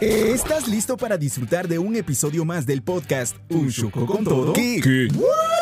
[0.00, 4.52] ¿Estás listo para disfrutar de un episodio más del podcast Un Chuco con Todo?
[4.52, 5.08] ¿Qué?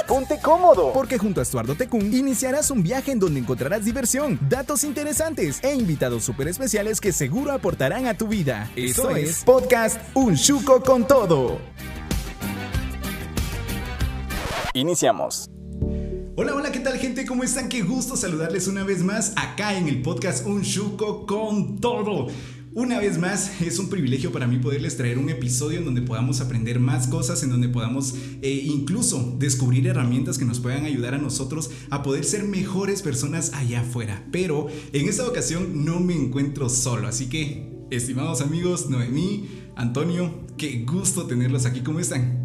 [0.06, 4.84] Ponte cómodo, porque junto a Estuardo Tecún iniciarás un viaje en donde encontrarás diversión, datos
[4.84, 8.70] interesantes e invitados súper especiales que seguro aportarán a tu vida.
[8.76, 11.58] Eso es Podcast Un Chuco con Todo.
[14.74, 15.48] Iniciamos.
[16.36, 17.24] Hola, hola, ¿qué tal gente?
[17.24, 17.70] ¿Cómo están?
[17.70, 22.26] Qué gusto saludarles una vez más acá en el podcast Un Chuco con Todo.
[22.76, 26.42] Una vez más, es un privilegio para mí poderles traer un episodio en donde podamos
[26.42, 31.18] aprender más cosas, en donde podamos eh, incluso descubrir herramientas que nos puedan ayudar a
[31.18, 34.26] nosotros a poder ser mejores personas allá afuera.
[34.30, 40.84] Pero en esta ocasión no me encuentro solo, así que, estimados amigos, Noemí, Antonio, qué
[40.86, 42.44] gusto tenerlos aquí, ¿cómo están?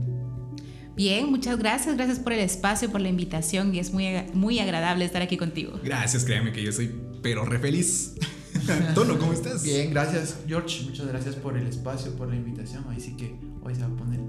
[0.96, 5.04] Bien, muchas gracias, gracias por el espacio, por la invitación y es muy, muy agradable
[5.04, 5.78] estar aquí contigo.
[5.84, 6.90] Gracias, créanme que yo soy
[7.22, 8.16] pero re feliz.
[8.96, 9.64] Tono, ¿cómo estás?
[9.64, 10.84] Bien, gracias, George.
[10.86, 12.86] Muchas gracias por el espacio, por la invitación.
[12.90, 14.22] Ahí sí que hoy se va a poner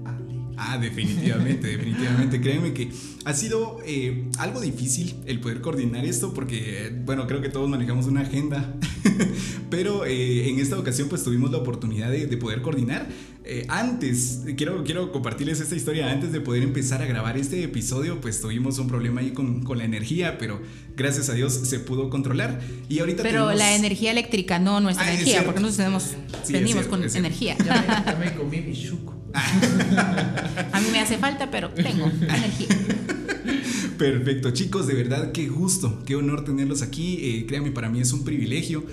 [0.57, 2.39] Ah, definitivamente, definitivamente.
[2.39, 2.91] Créeme que
[3.25, 8.05] ha sido eh, algo difícil el poder coordinar esto porque, bueno, creo que todos manejamos
[8.05, 8.73] una agenda,
[9.69, 13.07] pero eh, en esta ocasión pues tuvimos la oportunidad de, poder coordinar.
[13.45, 18.21] Eh, antes, quiero, quiero compartirles esta historia, antes de poder empezar a grabar este episodio,
[18.21, 20.61] pues tuvimos un problema ahí con, con la energía, pero
[20.95, 22.61] gracias a Dios se pudo controlar.
[22.87, 27.03] Y ahorita Pero la energía eléctrica, no nuestra ah, energía, porque nosotros tenemos, venimos con
[27.03, 27.57] energía.
[27.65, 29.13] Ya me, comí mi chuco.
[29.33, 32.67] A mí me hace falta, pero tengo energía.
[33.97, 37.17] Perfecto, chicos, de verdad qué gusto, qué honor tenerlos aquí.
[37.21, 38.85] Eh, créanme, para mí es un privilegio.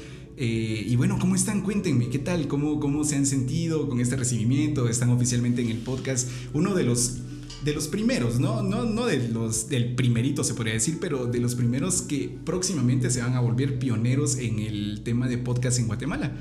[0.43, 1.61] Eh, y bueno, ¿cómo están?
[1.61, 2.49] Cuéntenme, ¿qué tal?
[2.49, 4.89] ¿Cómo, ¿Cómo se han sentido con este recibimiento?
[4.89, 6.31] Están oficialmente en el podcast.
[6.55, 7.19] Uno de los
[7.63, 8.63] de los primeros, ¿no?
[8.63, 13.11] No, no de los del primerito se podría decir, pero de los primeros que próximamente
[13.11, 16.33] se van a volver pioneros en el tema de podcast en Guatemala.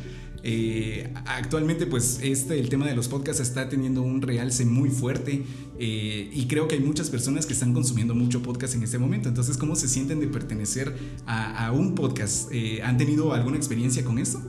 [0.44, 5.44] Eh, actualmente pues este, el tema de los podcasts está teniendo un realce muy fuerte
[5.78, 9.30] eh, y creo que hay muchas personas que están consumiendo mucho podcast en este momento.
[9.30, 12.50] Entonces, ¿cómo se sienten de pertenecer a, un podcast?
[12.52, 14.42] Eh, ¿Han tenido alguna experiencia con esto?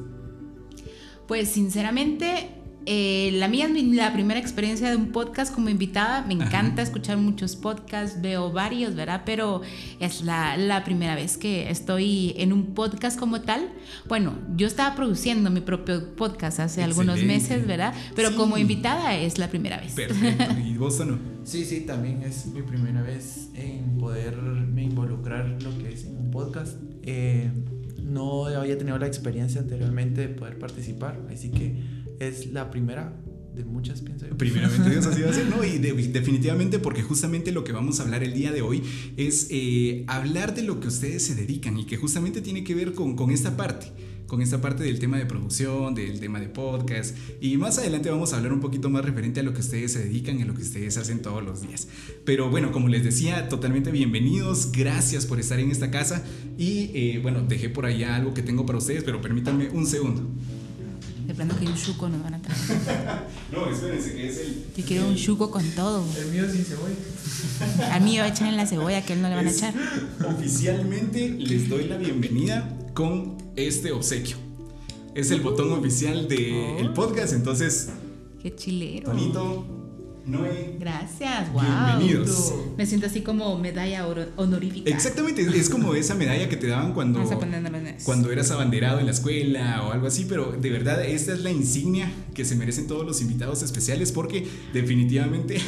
[1.27, 6.23] Pues sinceramente eh, la mía es la primera experiencia de un podcast como invitada.
[6.23, 9.23] Me encanta escuchar muchos podcasts, veo varios, ¿verdad?
[9.27, 9.63] Pero
[9.99, 13.71] es la, primera vez que estoy en un podcast como tal.
[14.09, 17.95] Bueno, yo estaba produciendo mi propio podcast hace algunos meses, ¿verdad?
[18.17, 19.93] Pero como invitada es la primera vez.
[19.93, 20.45] Perfecto.
[20.65, 21.19] ¿Y vos no?
[21.45, 26.31] Sí, sí, también es mi primera vez en poderme involucrar lo que es en un
[26.31, 26.77] podcast.
[27.03, 27.51] Eh,
[28.03, 31.83] no había tenido la experiencia anteriormente de poder participar, así que
[32.21, 33.13] es la primera
[33.55, 34.37] de muchas, pienso yo.
[34.37, 35.65] Primeramente Dios así va a ser, ¿no?
[35.65, 38.83] Y definitivamente porque justamente lo que vamos a hablar el día de hoy
[39.17, 42.93] es eh, hablar de lo que ustedes se dedican y que justamente tiene que ver
[42.93, 43.93] con, con esta parte
[44.27, 48.33] con esta parte del tema de producción, del tema de podcast y más adelante vamos
[48.33, 50.55] a hablar un poquito más referente a lo que ustedes se dedican y a lo
[50.55, 51.89] que ustedes hacen todos los días.
[52.25, 56.25] Pero bueno, como les decía, totalmente bienvenidos, gracias por estar en esta casa
[56.57, 60.31] y eh, bueno, dejé por allá algo que tengo para ustedes, pero permítanme un segundo.
[61.27, 62.59] De plano que un chuco nos van a traer.
[63.53, 64.65] no, espérense, que es el.
[64.77, 66.05] Yo quiero un chuco con todo.
[66.19, 67.93] El mío sin cebolla.
[67.93, 69.75] Al mío echan en la cebolla, que él no le van a echar.
[70.27, 74.37] Oficialmente les doy la bienvenida con este obsequio.
[75.15, 76.95] Es el botón oficial del oh.
[76.95, 77.89] podcast, entonces.
[78.41, 79.13] Qué chilero.
[80.39, 81.63] Bonito, Gracias, wow.
[81.63, 82.55] Bienvenidos.
[82.77, 84.91] Me siento así como medalla honorífica.
[84.91, 87.23] Exactamente, es como esa medalla que te daban cuando,
[88.05, 91.51] cuando eras abanderado en la escuela o algo así, pero de verdad esta es la
[91.51, 95.61] insignia que se merecen todos los invitados especiales porque definitivamente,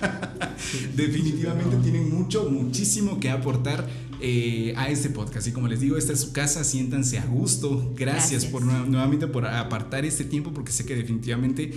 [0.96, 3.86] definitivamente tienen mucho, muchísimo que aportar
[4.20, 5.46] eh, a este podcast.
[5.46, 7.92] Y como les digo, esta es su casa, siéntanse a gusto.
[7.96, 11.72] Gracias, por nuevamente por apartar este tiempo porque sé que definitivamente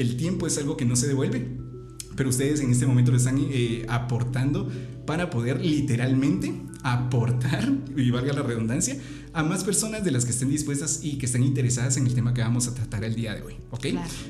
[0.00, 1.58] el tiempo es algo que no se devuelve,
[2.16, 4.70] pero ustedes en este momento lo están eh, aportando
[5.06, 8.96] para poder literalmente aportar, y valga la redundancia,
[9.32, 12.34] a más personas de las que estén dispuestas y que estén interesadas en el tema
[12.34, 13.54] que vamos a tratar el día de hoy.
[13.70, 13.86] ¿Ok?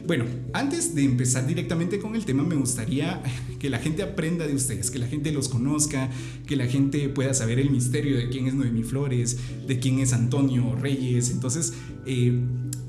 [0.07, 3.23] Bueno, antes de empezar directamente con el tema, me gustaría
[3.59, 6.11] que la gente aprenda de ustedes, que la gente los conozca,
[6.47, 10.13] que la gente pueda saber el misterio de quién es Noemi Flores, de quién es
[10.13, 11.31] Antonio Reyes.
[11.31, 11.73] Entonces,
[12.05, 12.41] eh,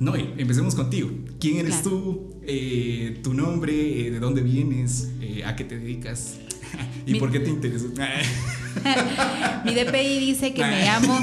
[0.01, 1.11] Noé, empecemos contigo.
[1.39, 2.33] ¿Quién eres tú?
[2.41, 3.71] Eh, ¿Tu nombre?
[3.71, 5.11] Eh, ¿De dónde vienes?
[5.21, 6.39] Eh, ¿A qué te dedicas?
[7.05, 7.85] ¿Y por qué te interesa?
[9.63, 11.19] Mi DPI dice que me llamo.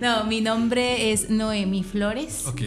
[0.00, 2.46] No, mi nombre es Noemi Flores.
[2.46, 2.62] Ok.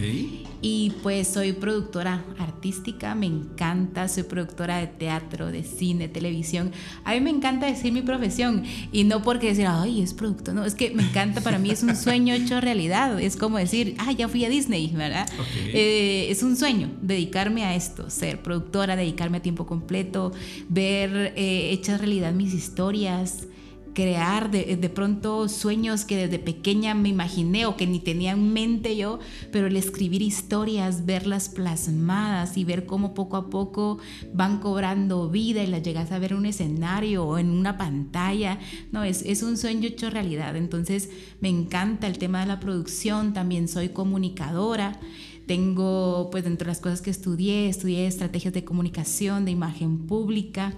[0.65, 6.71] Y pues soy productora artística, me encanta, soy productora de teatro, de cine, televisión.
[7.03, 8.63] A mí me encanta decir mi profesión
[8.93, 11.83] y no porque decir, ay, es producto, no, es que me encanta, para mí es
[11.83, 15.27] un sueño hecho realidad, es como decir, ah, ya fui a Disney, ¿verdad?
[15.73, 20.31] Eh, es un sueño dedicarme a esto, ser productora, dedicarme a tiempo completo,
[20.69, 23.47] ver eh, hechas realidad mis historias
[23.93, 28.53] crear de, de, pronto sueños que desde pequeña me imaginé o que ni tenía en
[28.53, 29.19] mente yo,
[29.51, 33.99] pero el escribir historias, verlas plasmadas y ver cómo poco a poco
[34.33, 38.59] van cobrando vida y las llegas a ver en un escenario o en una pantalla,
[38.91, 40.55] no, es, es un sueño hecho realidad.
[40.55, 41.09] Entonces
[41.39, 44.99] me encanta el tema de la producción, también soy comunicadora.
[45.45, 50.73] Tengo, pues dentro de las cosas que estudié, estudié estrategias de comunicación, de imagen pública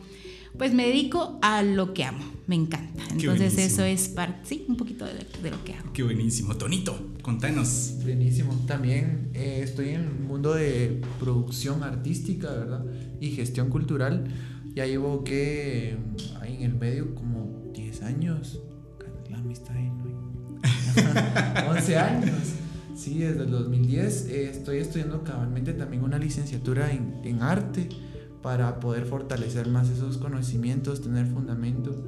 [0.57, 3.03] pues me dedico a lo que amo, me encanta.
[3.11, 5.91] Entonces eso es parte, sí, un poquito de, lo que hago.
[5.93, 6.55] Qué buenísimo.
[6.55, 7.95] Tonito, contanos.
[8.03, 8.53] Buenísimo.
[8.67, 12.85] También eh, estoy en el mundo de producción artística, ¿verdad?
[13.19, 14.25] Y gestión cultural.
[14.73, 15.97] Ya llevo que
[16.41, 18.59] ahí en el medio como 10 años.
[19.29, 21.71] La amistad ahí, ¿no?
[21.71, 22.39] 11 años.
[22.95, 27.89] Sí, desde el 2010 eh, estoy estudiando cabalmente también una licenciatura en, en arte
[28.45, 32.05] para poder fortalecer más esos conocimientos, tener fundamento.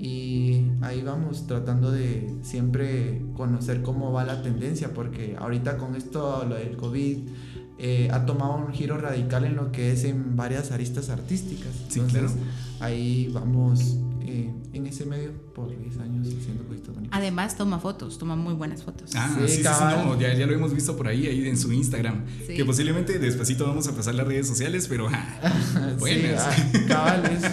[0.00, 6.44] Y ahí vamos tratando de siempre conocer cómo va la tendencia, porque ahorita con esto,
[6.48, 7.18] lo del COVID,
[7.78, 11.70] eh, ha tomado un giro radical en lo que es en varias aristas artísticas.
[11.86, 12.30] Sí, claro.
[12.80, 13.96] Ahí vamos
[14.36, 17.18] eh, en ese medio por 10 años haciendo cositas bonitas.
[17.18, 19.10] Además toma fotos, toma muy buenas fotos.
[19.14, 21.72] Ah, sí, sí, sí, no, ya, ya, lo hemos visto por ahí, ahí en su
[21.72, 22.24] Instagram.
[22.46, 26.42] Que posiblemente despacito vamos a pasar las redes sociales, pero ah, buenas.
[26.72, 27.44] Sí, cabal, es,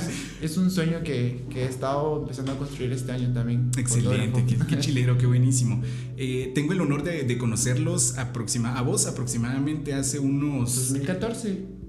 [0.51, 3.71] es, un sueño que, que, he estado empezando a construir este año también.
[3.77, 5.81] Excelente, qué, qué, chilero, qué buenísimo.
[6.17, 10.75] Eh, tengo el honor de, de conocerlos aproxima, a vos aproximadamente hace unos...
[10.75, 11.82] 2014.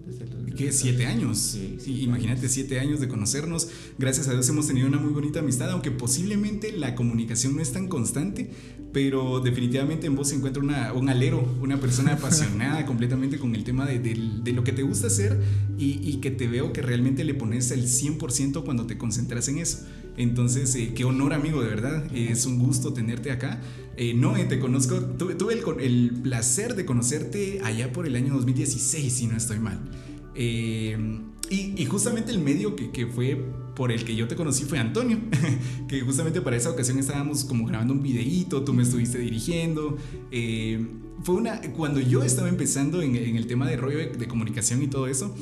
[0.55, 0.73] ¿Qué?
[0.73, 1.39] Siete años.
[1.39, 3.69] Sí, Imagínate, siete años de conocernos.
[3.99, 7.73] Gracias a Dios hemos tenido una muy bonita amistad, aunque posiblemente la comunicación no es
[7.73, 8.51] tan constante,
[8.93, 13.65] pero definitivamente en vos se encuentra una, un alero, una persona apasionada completamente con el
[13.65, 15.41] tema de, de, lo que te gusta hacer
[15.79, 19.59] y, y, que te veo que realmente le pones el 100% cuando te concentras en
[19.59, 19.85] eso.
[20.17, 22.15] Entonces, eh, qué honor amigo, de verdad.
[22.15, 23.61] es un gusto tenerte acá.
[23.97, 28.35] Eh, no, te conozco, tuve, tuve el, el placer de conocerte allá por el año
[28.35, 29.81] 2016, si no estoy mal.
[30.35, 30.97] Eh,
[31.51, 33.37] y, justamente el medio que, fue
[33.77, 35.19] por el que yo te conocí fue Antonio,
[35.89, 39.97] que justamente para esa ocasión estábamos como grabando un videíto, tú me estuviste dirigiendo.
[40.31, 40.85] Eh,
[41.23, 45.07] fue una, cuando yo estaba empezando en, el tema de rollo de comunicación y todo
[45.07, 45.35] eso,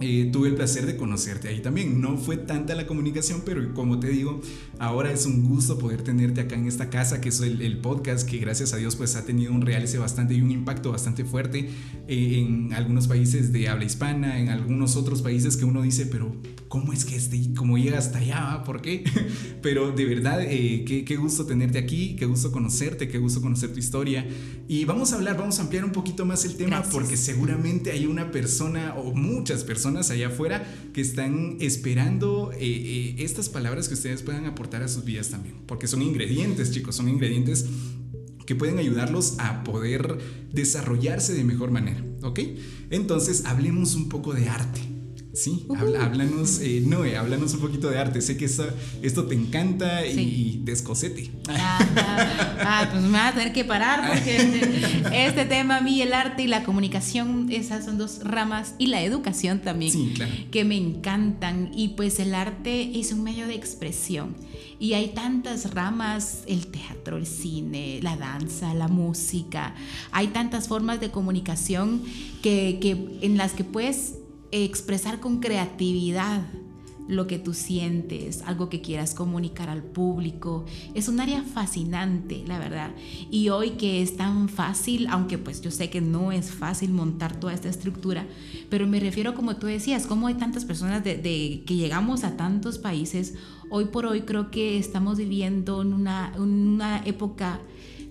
[0.00, 2.00] eh, tuve el placer de conocerte ahí también.
[2.00, 4.40] No fue tanta la comunicación, pero como te digo,
[4.78, 8.38] ahora es un gusto poder tenerte acá en esta casa, que es el, podcast que
[8.38, 11.68] gracias a Dios pues ha tenido un realce bastante y un impacto bastante fuerte
[12.08, 16.34] eh, en algunos países de habla hispana, en algunos otros países que uno dice, pero
[16.74, 18.64] ¿cómo es que este, cómo llega hasta allá?
[18.64, 19.04] ¿Por qué?
[19.62, 23.72] pero de verdad, eh, qué, qué gusto tenerte aquí, qué gusto conocerte, qué gusto conocer
[23.72, 24.26] tu historia.
[24.66, 28.06] Y vamos a hablar, vamos a ampliar un poquito más el tema porque seguramente hay
[28.06, 33.94] una persona o muchas personas allá afuera que están esperando eh, eh, estas palabras que
[33.94, 35.54] ustedes puedan aportar a sus vidas también.
[35.68, 37.66] Porque son ingredientes, chicos, son ingredientes
[38.46, 40.18] que pueden ayudarlos a poder
[40.52, 42.04] desarrollarse de mejor manera.
[42.22, 42.40] ¿Ok?
[42.90, 44.93] Entonces, hablemos un poco de arte.
[45.34, 48.20] Sí, háblanos, eh, Noé, háblanos un poquito de arte.
[48.20, 51.28] Sé que esto te encanta y descosete.
[51.48, 55.80] Ah, ah, ah, pues me vas a tener que parar porque este, este, tema, a
[55.80, 60.14] mí, el arte y la comunicación, esas son dos ramas, y la educación también,
[60.52, 61.72] que me encantan.
[61.74, 64.36] Y pues el arte es un medio de expresión.
[64.78, 69.74] Y hay tantas ramas, el teatro, el cine, la danza, la música.
[70.12, 72.02] Hay tantas formas de comunicación
[72.40, 74.14] que, que en las que puedes
[74.62, 76.44] expresar con creatividad
[77.06, 80.64] lo que tú sientes, algo que quieras comunicar al público.
[80.94, 82.92] Es un área fascinante, la verdad.
[83.30, 87.38] Y hoy que es tan fácil, aunque pues yo sé que no es fácil montar
[87.38, 88.26] toda esta estructura,
[88.70, 91.20] pero me refiero como tú decías, como hay tantas personas de,
[91.66, 93.34] que llegamos a tantos países,
[93.70, 97.60] hoy por hoy creo que estamos viviendo en una, una época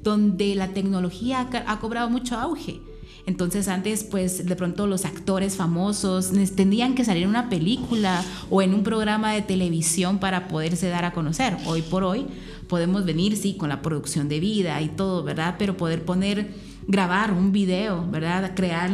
[0.03, 2.81] donde la tecnología ha cobrado mucho auge
[3.25, 8.61] entonces antes pues de pronto los actores famosos tendrían que salir en una película o
[8.61, 11.57] en un programa de televisión para poderse dar a conocer.
[11.65, 12.25] Hoy por hoy
[12.67, 15.55] podemos venir, sí, con la producción de vida y todo, ¿verdad?
[15.57, 16.53] Pero poder poner
[16.87, 18.53] grabar un video, ¿verdad?
[18.55, 18.91] Crear,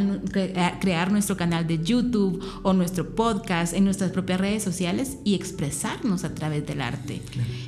[0.79, 6.24] crear nuestro canal de YouTube o nuestro podcast en nuestras propias redes sociales y expresarnos
[6.24, 7.22] a través del arte.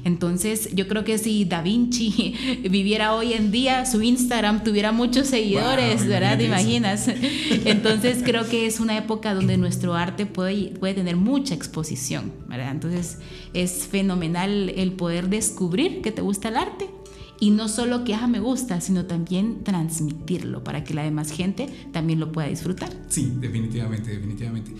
[0.03, 2.35] Entonces, yo creo que si Da Vinci
[2.69, 6.37] viviera hoy en día, su Instagram tuviera muchos seguidores, ¿verdad?
[6.37, 7.07] ¿Te imaginas?
[7.65, 12.71] Entonces, creo que es una época donde nuestro arte puede, puede tener mucha exposición, ¿verdad?
[12.71, 13.19] Entonces,
[13.53, 17.00] es fenomenal el poder descubrir que te gusta el arte
[17.41, 21.67] y no solo que ah, me gusta, sino también transmitirlo para que la demás gente
[21.91, 22.89] también lo pueda disfrutar.
[23.09, 24.71] Sí, definitivamente, definitivamente.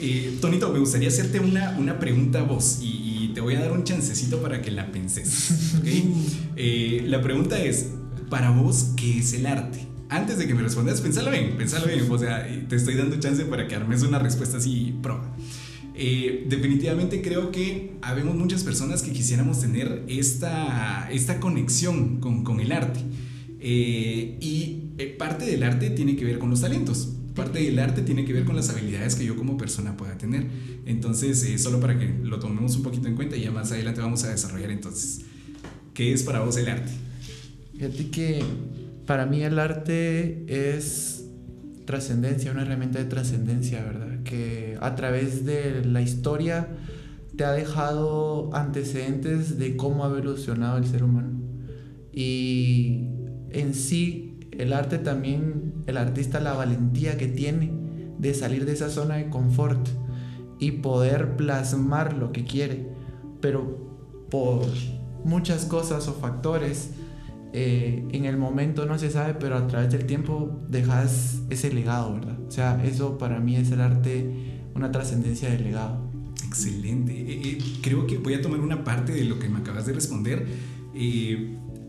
[0.00, 3.70] Eh, Tonito, me gustaría hacerte una, una pregunta a vos y, te voy a dar
[3.70, 5.76] un chancecito para que la penses.
[6.60, 7.90] Eh, la pregunta es,
[8.28, 9.86] para vos, ¿qué es el arte?
[10.08, 12.04] Antes de que me respondas, pensalo bien, pensalo bien.
[12.10, 15.22] O sea, te estoy dando chance para que armes una respuesta así pro.
[16.00, 22.60] Eh, definitivamente creo que habemos muchas personas que quisiéramos tener esta, esta conexión con, con
[22.60, 23.00] el arte.
[23.58, 27.14] Eh, y eh, parte del arte tiene que ver con los talentos.
[27.34, 30.46] Parte del arte tiene que ver con las habilidades que yo como persona pueda tener.
[30.86, 34.22] Entonces, solo para que lo tomemos un poquito en cuenta y ya más adelante vamos
[34.22, 35.22] a desarrollar entonces.
[35.94, 36.92] ¿Qué es para vos el arte?
[37.72, 38.44] Fíjate que
[39.04, 41.17] para mí el arte es
[41.88, 44.22] trascendencia, una herramienta de trascendencia, ¿verdad?
[44.22, 46.68] Que a través de la historia
[47.34, 51.40] te ha dejado antecedentes de cómo ha evolucionado el ser humano.
[52.12, 53.06] Y
[53.48, 57.72] en sí, el arte también, el artista, la valentía que tiene
[58.18, 59.88] de salir de esa zona de confort
[60.58, 62.86] y poder plasmar lo que quiere,
[63.40, 64.66] pero por
[65.24, 66.90] muchas cosas o factores
[67.52, 72.14] eh, en el momento no se sabe, pero a través del tiempo dejas ese legado,
[72.14, 72.38] ¿verdad?
[72.46, 74.30] O sea, eso para mí es el arte,
[74.74, 76.10] una trascendencia del legado.
[76.46, 77.12] Excelente.
[77.12, 79.92] Eh, eh, creo que voy a tomar una parte de lo que me acabas de
[79.92, 80.46] responder.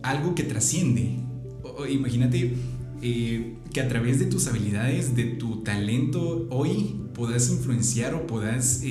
[0.03, 1.19] algo que trasciende.
[1.89, 2.55] imagínate
[3.01, 8.81] que a través de tus habilidades, de tu talento, hoy puedas influenciar o puedas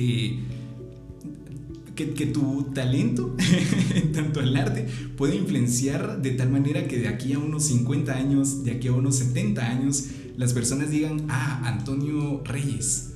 [2.07, 3.35] que, tu talento,
[3.93, 4.87] en tanto el arte,
[5.17, 8.93] puede influenciar de tal manera que de aquí a unos 50 años, de aquí a
[8.93, 10.05] unos 70 años,
[10.37, 13.09] las personas digan, ah, Antonio Reyes,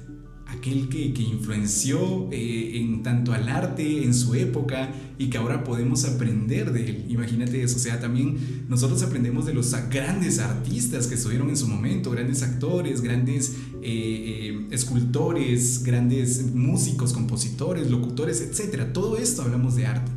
[0.48, 5.64] aquel que, que influenció eh, en tanto al arte en su época y que ahora
[5.64, 7.06] podemos aprender de él.
[7.10, 11.68] Imagínate eso, o sea, también nosotros aprendemos de los grandes artistas que estuvieron en su
[11.68, 18.94] momento, grandes actores, grandes eh, eh, escultores, grandes músicos, compositores, locutores, etc.
[18.94, 20.12] Todo esto hablamos de arte.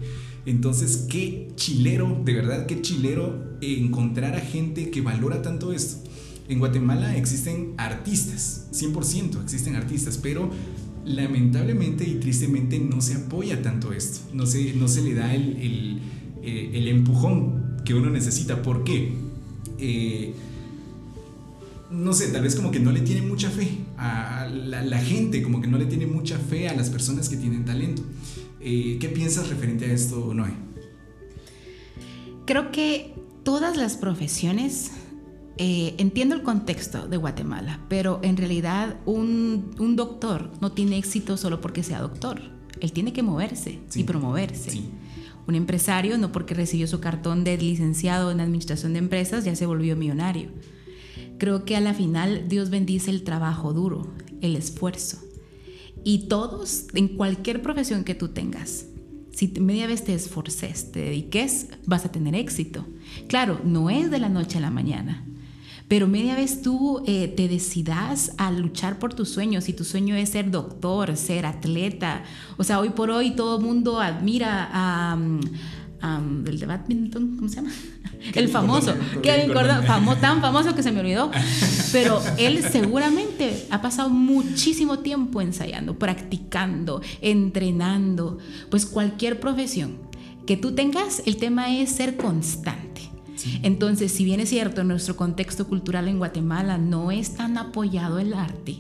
[0.47, 6.09] Entonces, qué chilero, de verdad, qué chilero encontrar a gente que valora tanto esto.
[6.49, 10.49] En Guatemala existen artistas, 100% existen artistas, pero
[11.05, 16.01] lamentablemente y tristemente no se apoya tanto esto, no se, no se le da el,
[16.43, 18.63] eh, empujón que uno necesita.
[18.63, 19.13] ¿Por qué?
[19.79, 20.35] Eh,
[21.91, 25.61] no sé, tal vez como que no le tiene mucha fe a la, gente, como
[25.61, 28.03] que no le tiene mucha fe a las personas que tienen talento.
[28.61, 30.53] Eh, ¿Qué piensas referente a esto, Noé?
[32.45, 33.15] Creo que
[33.45, 34.91] todas las profesiones
[35.59, 41.61] eh, entiendo el contexto de Guatemala, pero en realidad un, doctor no tiene éxito solo
[41.61, 42.41] porque sea doctor.
[42.81, 44.83] Él tiene que moverse y promoverse.
[45.47, 49.65] Un empresario no porque recibió su cartón de licenciado en administración de empresas ya se
[49.65, 50.51] volvió millonario.
[51.39, 55.19] Creo que a la final Dios bendice el trabajo duro, el esfuerzo.
[56.05, 58.87] Y todos, en cualquier profesión que tú tengas,
[59.33, 62.87] si media vez te esforces, te dediques, vas a tener éxito.
[63.29, 65.27] Claro, no es de la noche a la mañana,
[65.89, 70.17] pero media vez tú eh, te decidas a luchar por tus sueños, si tu sueño
[70.17, 72.25] es ser doctor, ser atleta,
[72.57, 75.19] o sea, hoy por hoy todo el mundo admira a...
[76.47, 77.73] el de badminton, ¿cómo se llama?
[78.35, 79.85] El famoso, Kevin Gordon,
[80.21, 81.31] tan famoso que se me olvidó,
[81.93, 88.39] pero él seguramente ha pasado muchísimo tiempo ensayando, practicando, entrenando,
[88.71, 90.07] pues cualquier profesión
[90.47, 93.03] que tú tengas, el tema es ser constante.
[93.63, 98.19] Entonces, si bien es cierto, en nuestro contexto cultural en Guatemala no es tan apoyado
[98.19, 98.77] el arte,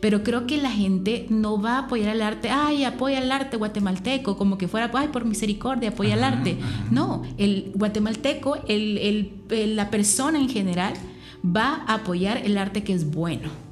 [0.00, 3.56] pero creo que la gente no va a apoyar el arte, ay, apoya el arte
[3.56, 6.58] guatemalteco, como que fuera, ay, por misericordia, apoya el arte.
[6.90, 8.58] No, el guatemalteco,
[9.48, 10.94] la persona en general,
[11.44, 13.65] va a apoyar el arte que es bueno.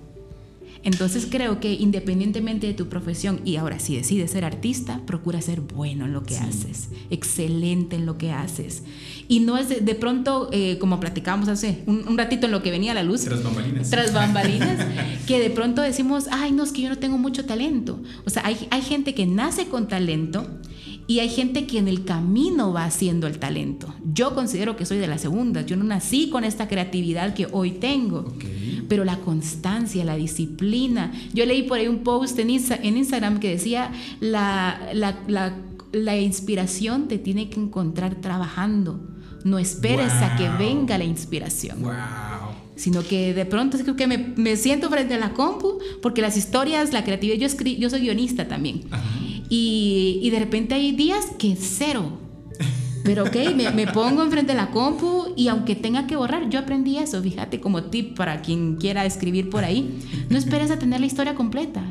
[0.84, 5.62] Entonces creo que independientemente de tu profesión, y ahora si decides ser artista, procura ser
[5.62, 8.82] bueno en lo que haces, excelente en lo que haces.
[9.26, 12.92] Y no es de, pronto, eh, como platicábamos hace un, ratito en lo que venía
[12.92, 13.22] a la luz.
[13.22, 13.90] Tras bambalinas.
[13.90, 14.86] Tras bambalinas,
[15.26, 18.00] que de pronto decimos, ay, no, es que yo no tengo mucho talento.
[18.26, 20.46] O sea, hay, hay gente que nace con talento
[21.06, 23.92] Y hay gente que en el camino va haciendo el talento.
[24.12, 25.60] Yo considero que soy de la segunda.
[25.60, 28.32] Yo no nací con esta creatividad que hoy tengo.
[28.88, 31.12] Pero la constancia, la disciplina.
[31.34, 37.50] Yo leí por ahí un post en, Instagram que decía, la, la, inspiración te tiene
[37.50, 39.00] que encontrar trabajando.
[39.44, 41.82] No esperes a que venga la inspiración.
[41.82, 46.20] Wow sino que de pronto creo que me, me, siento frente a la compu, porque
[46.20, 48.82] las historias, la creatividad, yo, escri yo soy guionista también,
[49.48, 52.18] y, y, de repente hay días que cero.
[53.04, 56.58] Pero ok, me, me, pongo enfrente de la compu y aunque tenga que borrar, yo
[56.58, 61.00] aprendí eso, fíjate, como tip para quien quiera escribir por ahí, no esperes a tener
[61.00, 61.82] la historia completa.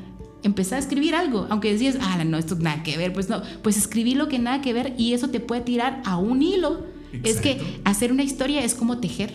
[0.41, 3.77] Empezar a escribir algo, aunque decías, ah, no, esto nada que ver, pues no, pues
[3.77, 6.85] escribí lo que nada que ver y eso te puede tirar a un hilo.
[7.23, 9.33] Es que hacer una historia es como tejer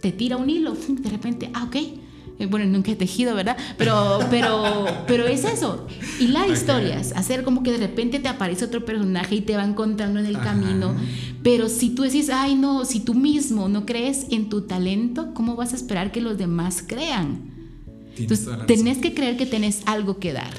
[0.00, 1.76] te tira un hilo, de repente, ah, ok.
[2.40, 3.56] Eh, bueno, nunca he tejido, ¿verdad?
[3.76, 5.86] Pero, pero, pero es eso.
[6.18, 9.64] Y la historias, hacer como que de repente te aparece otro personaje y te va
[9.64, 10.94] encontrando en el camino.
[11.42, 15.54] Pero si tú decís, ay, no, si tú mismo no crees en tu talento, ¿cómo
[15.54, 17.50] vas a esperar que los demás crean?
[18.16, 20.54] Entonces, tenés que creer que tenés algo que dar.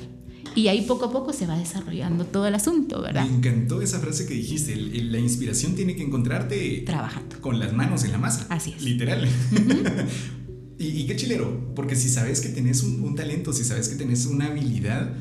[0.53, 3.25] Y ahí poco a poco se va desarrollando todo el asunto, ¿verdad?
[3.25, 7.39] Me encantó esa frase que dijiste, la inspiración tiene que encontrarte trabajando.
[7.39, 8.45] Con las manos en la masa.
[8.49, 8.83] Así es.
[8.83, 9.27] Literal.
[10.81, 14.47] y, qué chilero, porque si sabes que tenés un, talento, si sabes que tenés una
[14.47, 15.13] habilidad,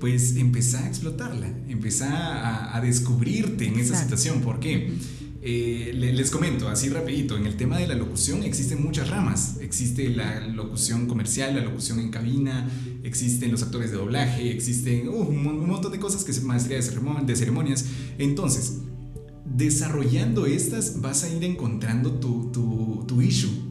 [0.00, 4.40] pues empezá a explotarla, empezá a, descubrirte en esa situación.
[4.40, 4.92] ¿Por qué?
[5.40, 9.56] Eh, les comento así rapidito, en el tema de la locución existen muchas ramas.
[9.60, 12.68] Existe la locución comercial, la locución en cabina,
[13.04, 17.36] existen los actores de doblaje, existen uh, un, montón de cosas que es maestría de,
[17.36, 17.86] ceremonias.
[18.18, 18.78] Entonces,
[19.44, 22.50] desarrollando estas vas a ir encontrando tu,
[23.06, 23.67] tu, issue,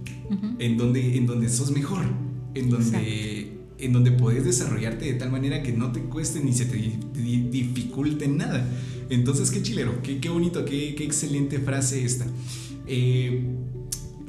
[0.60, 2.06] en, donde, en donde sos mejor,
[2.54, 3.54] en donde...
[3.80, 6.78] En donde puedes desarrollarte de tal manera que no te cueste ni se te
[7.14, 8.68] dificulte nada.
[9.12, 12.26] Entonces, qué chilero, qué, qué bonito, qué, qué, excelente frase esta.
[12.88, 13.44] Eh,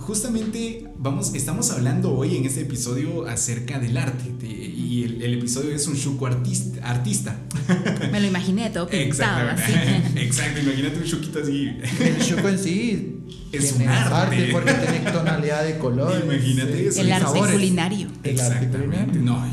[0.08, 5.86] justamente vamos, estamos hablando hoy en este episodio acerca del arte y el, episodio es
[5.86, 7.38] un chuco artista, artista.
[8.10, 9.70] Me lo imaginé todo pintado así.
[10.16, 11.76] Exacto, imagínate un chuquito así.
[12.00, 13.16] El chuco en sí
[13.52, 14.48] es un arte.
[14.50, 16.22] porque tiene tonalidad de color.
[16.24, 17.02] Imagínate eso.
[17.02, 18.08] El arte culinario.
[18.22, 19.20] Culinario.
[19.20, 19.44] No,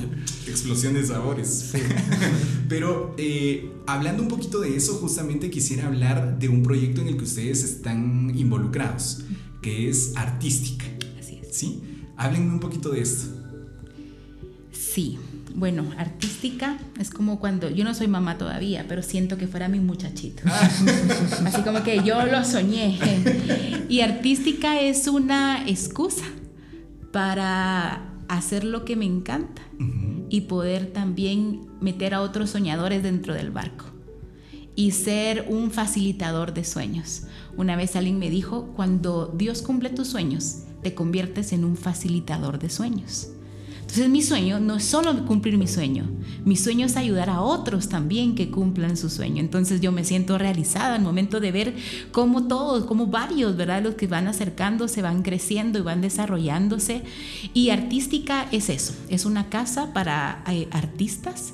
[0.48, 1.74] explosión de sabores.
[2.70, 7.18] Pero eh, hablando un poquito de eso, justamente quisiera hablar de un proyecto en el
[7.18, 9.20] que ustedes están involucrados,
[9.66, 10.86] que es artística.
[11.20, 11.56] Así es.
[11.58, 11.82] ¿Sí?
[12.18, 13.34] Háblenme un poquito de esto.
[14.72, 15.18] Sí,
[15.56, 19.80] bueno, artística es como cuando yo no soy mamá todavía, pero siento que fuera mi
[19.80, 20.44] muchachito.
[20.46, 20.70] Ah.
[21.48, 23.00] Así como que yo lo soñé.
[23.90, 26.26] Y artística es una excusa
[27.12, 29.64] para hacer lo que me encanta
[30.30, 33.95] y poder también meter a otros soñadores dentro del barco
[34.76, 37.24] y ser un facilitador de sueños.
[37.58, 42.60] Una vez alguien me dijo, cuando Dios cumple tus sueños, te conviertes en un facilitador
[42.60, 43.30] de sueños.
[43.86, 46.10] Entonces mi sueño no es solo cumplir mi sueño,
[46.44, 49.40] mi sueño es ayudar a otros también que cumplan su sueño.
[49.40, 51.76] Entonces yo me siento realizada al momento de ver
[52.12, 53.84] cómo todos, como varios, ¿verdad?
[53.84, 57.04] Los que van acercándose, van creciendo y van desarrollándose.
[57.54, 61.54] Y artística es eso, es una casa para eh, artistas.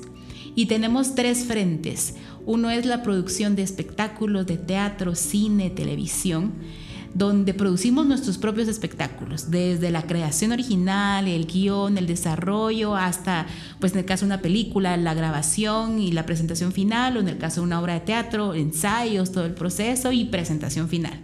[0.54, 2.14] Y tenemos tres frentes.
[2.44, 6.52] Uno es la producción de espectáculos de teatro, cine, televisión
[7.14, 13.46] donde producimos nuestros propios espectáculos, desde la creación original, el guion, el desarrollo, hasta,
[13.80, 17.28] pues en el caso de una película, la grabación y la presentación final, o en
[17.28, 21.20] el caso de una obra de teatro, ensayos, todo el proceso y presentación final.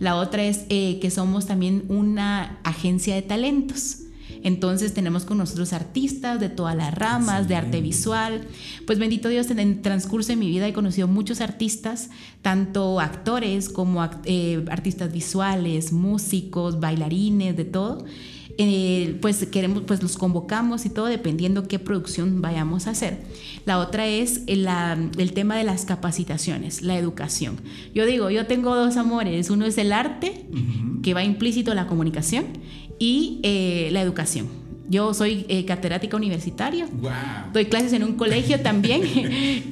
[0.00, 4.01] La otra es eh, que somos también una agencia de talentos.
[4.42, 8.42] Entonces tenemos con nosotros artistas de todas las ramas, de arte visual.
[8.86, 12.10] Pues bendito Dios, en el transcurso de mi vida he conocido muchos artistas,
[12.42, 18.04] tanto actores como eh, artistas visuales, músicos, bailarines, de todo.
[18.58, 23.18] Eh, pues queremos, pues los convocamos y todo dependiendo qué producción vayamos a hacer.
[23.64, 24.68] La otra es el,
[25.18, 27.60] el, tema de las capacitaciones, la educación.
[27.94, 30.46] Yo digo, yo tengo dos amores, uno es el arte,
[31.02, 32.44] que va implícito la comunicación,
[32.98, 34.61] y eh, la educación.
[34.92, 36.86] Yo soy eh, catedrática universitaria.
[37.54, 39.00] Doy clases en un colegio también.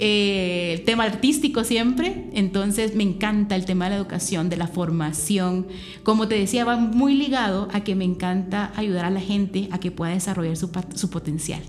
[0.00, 2.30] eh, tema artístico siempre.
[2.32, 5.66] Entonces me encanta el tema de la educación, de la formación.
[6.04, 9.78] Como te decía, va muy ligado a que me encanta ayudar a la gente a
[9.78, 11.60] que pueda desarrollar su, su potencial.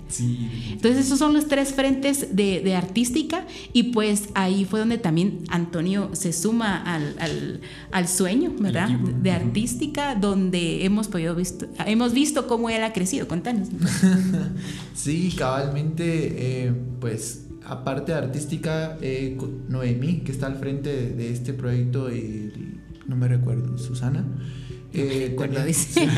[0.70, 5.40] Entonces esos son los tres frentes de, de, artística y pues ahí fue donde también
[5.50, 7.60] Antonio se suma al, al,
[7.90, 8.88] al sueño, ¿verdad?
[8.88, 13.28] De artística, donde hemos, podido visto, hemos visto cómo él ha crecido.
[14.94, 19.36] Sí, cabalmente, eh, pues aparte artística, eh,
[19.68, 24.24] Noemí, que está al frente de, este proyecto, y no me recuerdo, Susana.
[24.94, 25.34] Eh,
[25.66, 26.08] dice.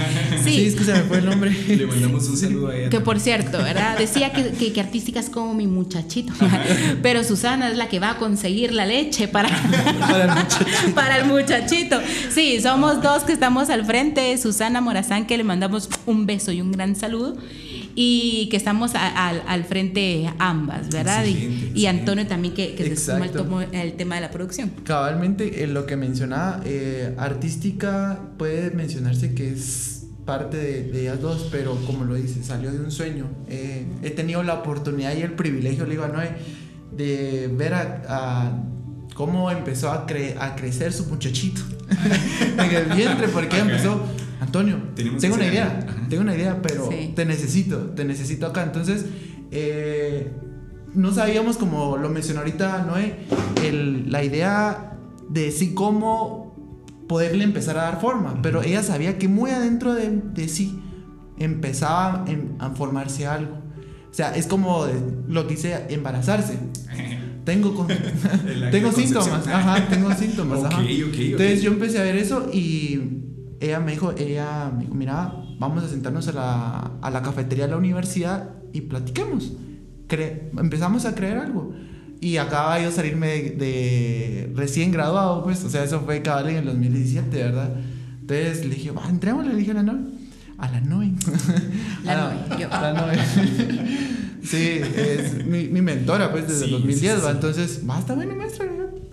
[0.42, 0.66] Sí.
[0.66, 1.50] es que se me fue el nombre.
[1.68, 2.90] Le mandamos un saludo a ella.
[2.90, 3.96] Que por cierto, ¿verdad?
[3.96, 6.32] Decía que, que, artística es como mi muchachito.
[7.02, 9.48] Pero Susana es la que va a conseguir la leche para,
[10.00, 10.94] para, el muchachito.
[10.94, 12.00] para el muchachito.
[12.30, 14.36] Sí, somos dos que estamos al frente.
[14.38, 17.36] Susana Morazán, que le mandamos un beso y un gran saludo
[17.94, 21.24] y que estamos al frente ambas, ¿verdad?
[21.24, 23.26] y, Antonio también que, se suma
[23.72, 24.70] el, tema de la producción.
[24.84, 31.48] Cabalmente, en lo que mencionaba, eh, artística puede mencionarse que es parte de, ellas dos,
[31.50, 33.26] pero como lo dice, salió de un sueño.
[33.48, 36.30] Eh, he tenido la oportunidad y el privilegio, le digo a Noé,
[36.96, 38.52] de ver a,
[39.14, 40.06] cómo empezó a,
[40.40, 41.60] a crecer su muchachito
[42.58, 44.02] en el vientre, porque empezó
[44.40, 48.62] Antonio, tengo una idea, tengo una idea, pero te necesito, te necesito acá.
[48.62, 49.06] Entonces,
[49.50, 50.30] eh,
[50.94, 53.16] no sabíamos, como lo mencionó ahorita Noé,
[54.08, 56.54] la idea de sí cómo
[57.08, 60.80] poderle empezar a dar forma, pero ella sabía que muy adentro de, sí
[61.38, 62.24] empezaba
[62.58, 63.56] a formarse algo.
[64.10, 64.86] O sea, es como
[65.26, 66.58] lo que dice embarazarse.
[67.44, 67.86] tengo,
[68.70, 70.60] tengo síntomas, ajá, tengo síntomas.
[70.78, 73.24] Entonces yo empecé a ver eso y
[73.64, 77.64] ella me dijo, ella me dijo, mira, vamos a sentarnos a la, a la cafetería
[77.64, 79.52] de la universidad y platiquemos.
[80.06, 81.72] Cre empezamos a creer algo.
[82.20, 86.56] Y acaba yo de salirme de, recién graduado, pues, o sea, eso fue cabal en
[86.56, 87.70] el 2017, ¿verdad?
[88.20, 90.00] Entonces le dije, va, entrémosle, le dije a la Noe.
[90.56, 91.12] A la Noe.
[92.04, 92.72] La Noe, yo.
[92.72, 93.18] A la Noe.
[94.42, 97.30] sí, es mi, mi mentora, pues, desde el 2010, ¿va?
[97.32, 98.64] Entonces, va, está bueno, maestra,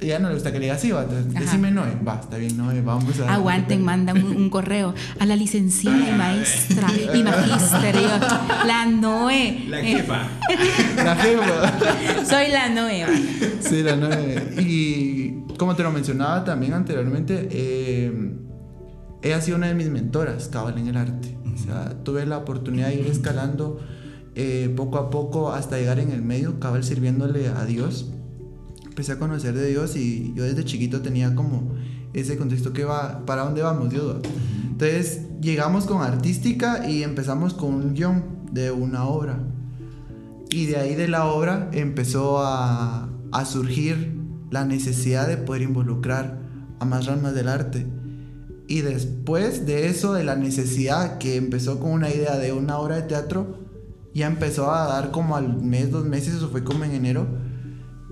[0.01, 1.05] ya no le gusta que le diga así, va.
[1.05, 3.33] decime Noé, va, está bien, Noé, vamos a.
[3.33, 7.95] Aguanten, mandan un, correo a la licenciada y maestra y magister.
[8.65, 9.65] la Noé.
[9.67, 10.27] La jefa.
[11.03, 12.25] la jefa.
[12.25, 13.05] Soy la Noé.
[13.61, 14.55] Sí, la Noé.
[14.59, 18.31] Y como te lo mencionaba también anteriormente, eh,
[19.21, 21.37] ella ha sido una de mis mentoras, cabal, en el arte.
[21.53, 23.79] O sea, tuve la oportunidad de ir escalando
[24.33, 28.11] eh, poco a poco hasta llegar en el medio, cabal, sirviéndole a Dios
[28.91, 31.73] empecé a conocer de Dios y yo desde chiquito tenía como
[32.13, 34.17] ese contexto que va, ¿para dónde vamos Dios?
[34.69, 39.39] Entonces llegamos con artística y empezamos con un guion de una obra.
[40.49, 46.41] Y de ahí de la obra empezó a, a surgir la necesidad de poder involucrar
[46.79, 47.87] a más ramas del arte.
[48.67, 52.97] Y después de eso, de la necesidad que empezó con una idea de una obra
[52.97, 53.57] de teatro,
[54.13, 57.27] ya empezó a dar como al mes, dos meses, eso fue como en enero,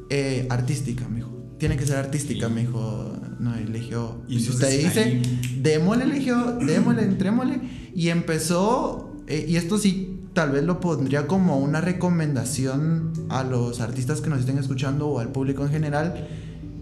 [0.10, 1.30] eh, artística, me dijo.
[1.58, 3.14] Tiene que ser artística, me dijo.
[3.40, 4.22] No, eligió.
[4.28, 5.22] Y si usted dice,
[5.62, 7.62] démosle, eligió, démosle, entrémosle.
[7.96, 13.82] Y empezó, eh, y esto sí, tal vez lo pondría como una recomendación a los
[13.82, 16.28] artistas que nos estén escuchando o al público en general,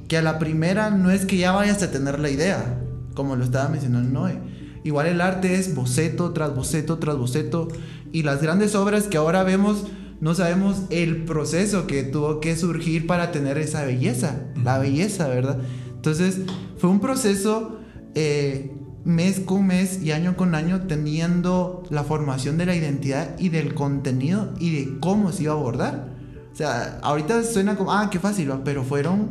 [0.08, 2.80] que a la primera no es que ya vayas a tener la idea,
[3.14, 4.40] como lo estaba mencionando Noé.
[4.84, 7.68] Igual el arte es boceto tras boceto tras boceto,
[8.12, 9.86] y las grandes obras que ahora vemos
[10.20, 15.60] no sabemos el proceso que tuvo que surgir para tener esa belleza, la belleza, ¿verdad?
[15.96, 16.42] Entonces,
[16.78, 17.80] fue un proceso
[18.16, 18.72] eh,
[19.04, 23.74] mes con mes y año con año teniendo la formación de la identidad y del
[23.74, 26.10] contenido y de cómo se iba a abordar.
[26.52, 29.30] O sea, ahorita suena como, ah, qué fácil, pero fueron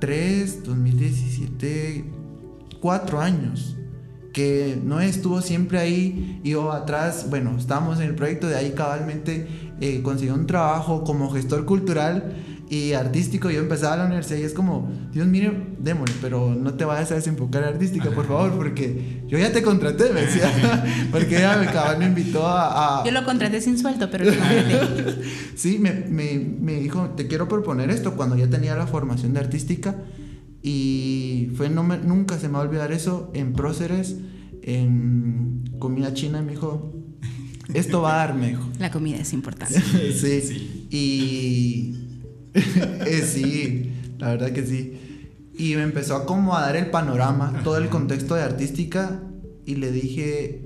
[0.00, 2.04] 3, 2017,
[2.80, 3.76] 4 años
[4.34, 9.63] que no estuvo siempre ahí, yo atrás, bueno, estábamos en el proyecto, de ahí cabalmente
[9.80, 12.36] eh, consiguió un trabajo como gestor cultural
[12.68, 16.84] y artístico, yo empezaba la universidad y es como, Dios mío, démosle, pero no te
[16.84, 20.50] vayas a desenfocar artística, por favor, porque yo ya te contraté, me decía,
[21.10, 24.24] porque ella me, cabal me invitó a, Yo lo contraté sin sueldo, pero
[25.54, 29.40] sí, me, me, me dijo, te quiero proponer esto, cuando ya tenía la formación de
[29.40, 29.96] artística,
[30.62, 34.16] y fue, no nunca se me va a olvidar eso, en próceres,
[34.62, 36.94] en comida china, me dijo,
[37.72, 38.68] esto va a dar, me dijo.
[38.78, 39.80] La comida es importante.
[40.12, 40.86] sí, sí.
[40.90, 42.04] Y
[42.54, 45.00] eh, sí, la verdad que sí.
[45.56, 49.22] Y me empezó a como a dar el panorama, todo el contexto de artística,
[49.64, 50.64] y le dije,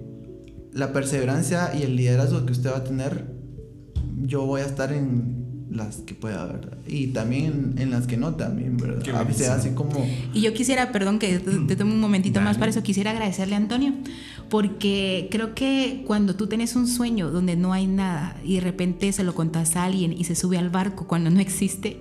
[0.73, 3.35] la perseverancia y el liderazgo que usted va a tener,
[4.23, 5.38] yo voy a estar en
[5.71, 6.79] las que pueda, ¿verdad?
[6.87, 9.17] Y también en las que no, también, ¿verdad?
[9.17, 10.07] A veces así como...
[10.33, 13.59] Y yo quisiera, perdón que te, tome un momentito más para eso, quisiera agradecerle a
[13.59, 13.93] Antonio,
[14.49, 19.13] porque creo que cuando tú tienes un sueño donde no hay nada y de repente
[19.13, 22.01] se lo contas a alguien y se sube al barco cuando no existe,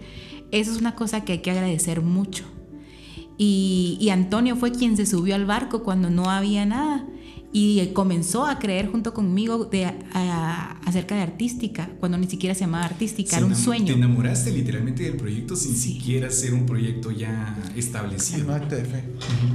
[0.51, 2.45] eso es una cosa que hay que agradecer mucho.
[3.37, 7.05] Y, y Antonio fue quien se subió al barco cuando no había nada
[7.53, 9.85] y comenzó a creer junto conmigo de,
[10.85, 13.85] acerca de artística, cuando ni siquiera se llamaba artística, era un sueño.
[13.85, 18.39] Te enamoraste literalmente del proyecto sin siquiera ser un proyecto ya establecido.
[18.39, 19.03] Es un acto de fe.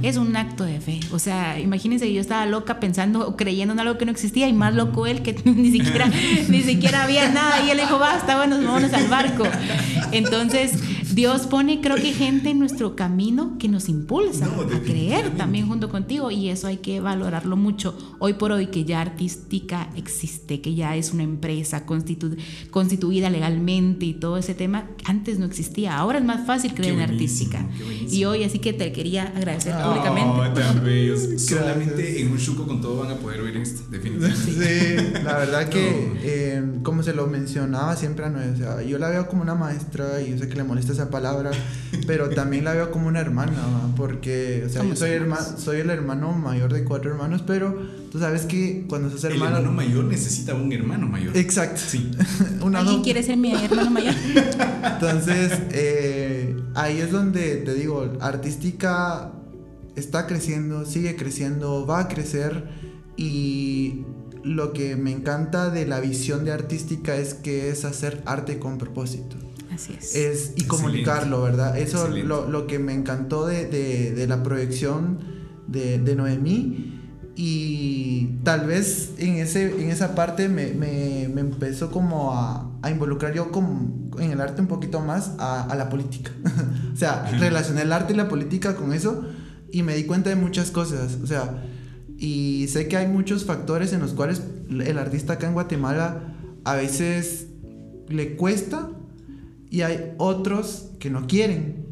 [0.01, 0.99] Es un acto de fe.
[1.11, 4.47] O sea, imagínense que yo estaba loca pensando o creyendo en algo que no existía
[4.49, 6.11] y más loco él que ni siquiera,
[6.49, 9.43] ni siquiera había nada y él dijo, basta, bueno, vámonos al barco.
[10.11, 10.73] Entonces,
[11.13, 15.89] Dios pone, creo que gente en nuestro camino que nos impulsa a creer también junto
[15.89, 17.95] contigo y eso hay que valorarlo mucho.
[18.17, 24.15] Hoy por hoy que ya artística existe, que ya es una empresa constituida legalmente y
[24.15, 25.95] todo ese tema, antes no existía.
[25.95, 27.63] Ahora es más fácil creer en artística.
[28.09, 31.37] Y hoy así que te quería agradecer oh, públicamente.
[31.37, 34.51] Solamente en un chuco con todo van a poder oír esto, definitivamente.
[34.51, 38.55] Sí, la verdad que, eh, como se lo mencionaba siempre a Noé,
[38.87, 41.51] yo la veo como una maestra y yo sé que le molesta esa palabra,
[42.07, 43.53] pero también la veo como una hermana,
[43.95, 45.19] porque, o sea, yo soy,
[45.57, 47.77] soy el hermano mayor de cuatro hermanos, pero
[48.11, 49.57] tú sabes que cuando sos hermano...
[49.57, 51.35] El hermano mayor necesita un hermano mayor.
[51.35, 51.81] Exacto.
[51.85, 52.11] Sí.
[52.73, 54.15] ¿Alguien quiere ser mi hermano mayor?
[54.83, 59.31] Entonces, eh, ahí es donde te digo, artística
[59.95, 62.63] está creciendo, sigue creciendo, va a crecer
[63.15, 64.03] y
[64.43, 68.77] lo que me encanta de la visión de artística es que es hacer arte con
[68.77, 69.37] propósito.
[69.73, 70.15] Así es.
[70.15, 71.77] es y comunicarlo, ¿verdad?
[71.77, 75.19] Eso lo, lo, que me encantó de, de, la proyección
[75.67, 76.99] de, de, Noemí.
[77.35, 82.91] Y tal vez en, ese, en esa parte me, me, me empezó como a, a,
[82.91, 86.31] involucrar yo como en el arte un poquito más a, a la política.
[86.93, 89.25] o sea, relacioné el arte y la política con eso
[89.71, 91.17] y me di cuenta de muchas cosas.
[91.23, 91.63] O sea,
[92.19, 96.75] y sé que hay muchos factores en los cuales el artista acá en Guatemala a
[96.75, 97.47] veces
[98.07, 98.91] le cuesta
[99.73, 101.83] y hay otros que no quieren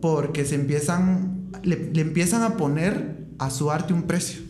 [0.00, 4.40] porque se empiezan, le, empiezan a poner a su arte un precio.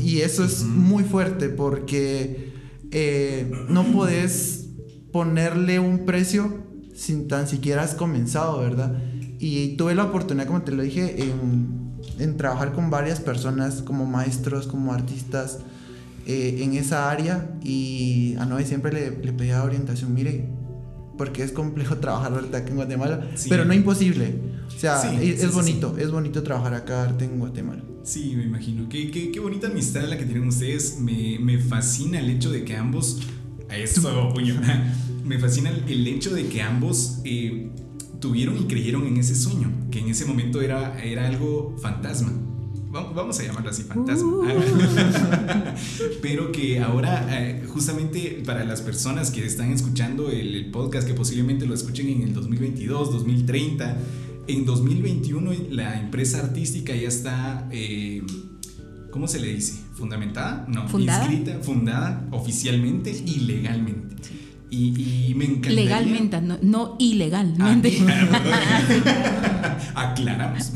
[0.00, 2.52] Y eso es muy fuerte porque
[2.90, 4.70] eh, no puedes
[5.12, 6.64] ponerle un precio
[6.96, 9.00] sin tan siquiera has comenzado, ¿verdad?
[9.38, 14.04] Y tuve la oportunidad, como te lo dije, en, en trabajar con varias personas, como
[14.04, 15.60] maestros, como artistas,
[16.26, 17.56] eh, en esa área.
[17.62, 20.12] Y a Noé siempre le, le pedía orientación.
[20.12, 20.57] Mire,
[21.18, 24.34] porque es complejo trabajar arte acá en Guatemala, pero no imposible.
[24.74, 27.82] O sea, es, bonito, es bonito trabajar acá arte en Guatemala.
[28.04, 28.88] Sí, me imagino.
[28.88, 30.98] Qué, qué, qué bonita amistad la que tienen ustedes.
[30.98, 33.20] Me, me fascina el hecho de que ambos...
[33.68, 34.54] Eso, puño.
[35.24, 37.70] me fascina el hecho de que ambos eh,
[38.20, 42.47] tuvieron y creyeron en ese sueño, que en ese momento era, era algo fantasma
[42.90, 44.28] vamos a llamarlo así, fantasma.
[44.28, 44.46] Uh.
[46.22, 51.66] Pero que ahora, eh, justamente para las personas que están escuchando el, podcast, que posiblemente
[51.66, 53.96] lo escuchen en el 2022, 2030,
[54.48, 58.22] en 2021 la empresa artística ya está, eh,
[59.10, 59.80] ¿cómo se le dice?
[59.94, 60.64] ¿Fundamentada?
[60.68, 61.24] No, ¿Fundada?
[61.24, 64.16] inscrita, fundada oficialmente y legalmente.
[64.70, 65.84] Y, me encantaría.
[65.84, 67.98] Legalmente, no, ilegalmente.
[69.94, 70.72] Ah, aclaramos.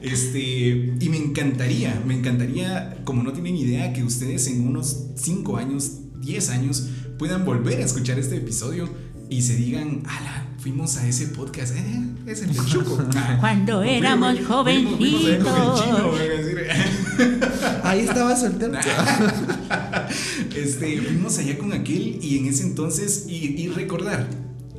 [0.00, 5.56] Este, y me encantaría, me encantaría, como no tienen idea, que ustedes en unos 5
[5.56, 8.88] años, 10 años, puedan volver a escuchar este episodio
[9.28, 12.98] y se digan, ala, fuimos a ese podcast, eh, es el de Chuco.
[13.40, 15.84] Cuando éramos jovencitos.
[17.84, 18.72] Ahí estaba soltero.
[20.56, 24.26] este, fuimos allá con aquel y en ese entonces, y, recordar,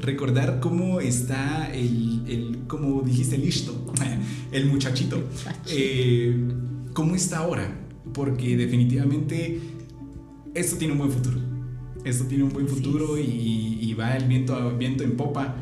[0.01, 3.93] recordar cómo está el, el, como dijiste, listo,
[4.51, 5.23] el muchachito,
[5.69, 6.35] eh,
[6.93, 7.79] cómo está ahora,
[8.11, 9.61] porque definitivamente
[10.55, 11.39] esto tiene un buen futuro.
[12.03, 15.55] Esto tiene un buen futuro y, y, va el viento, viento en popa.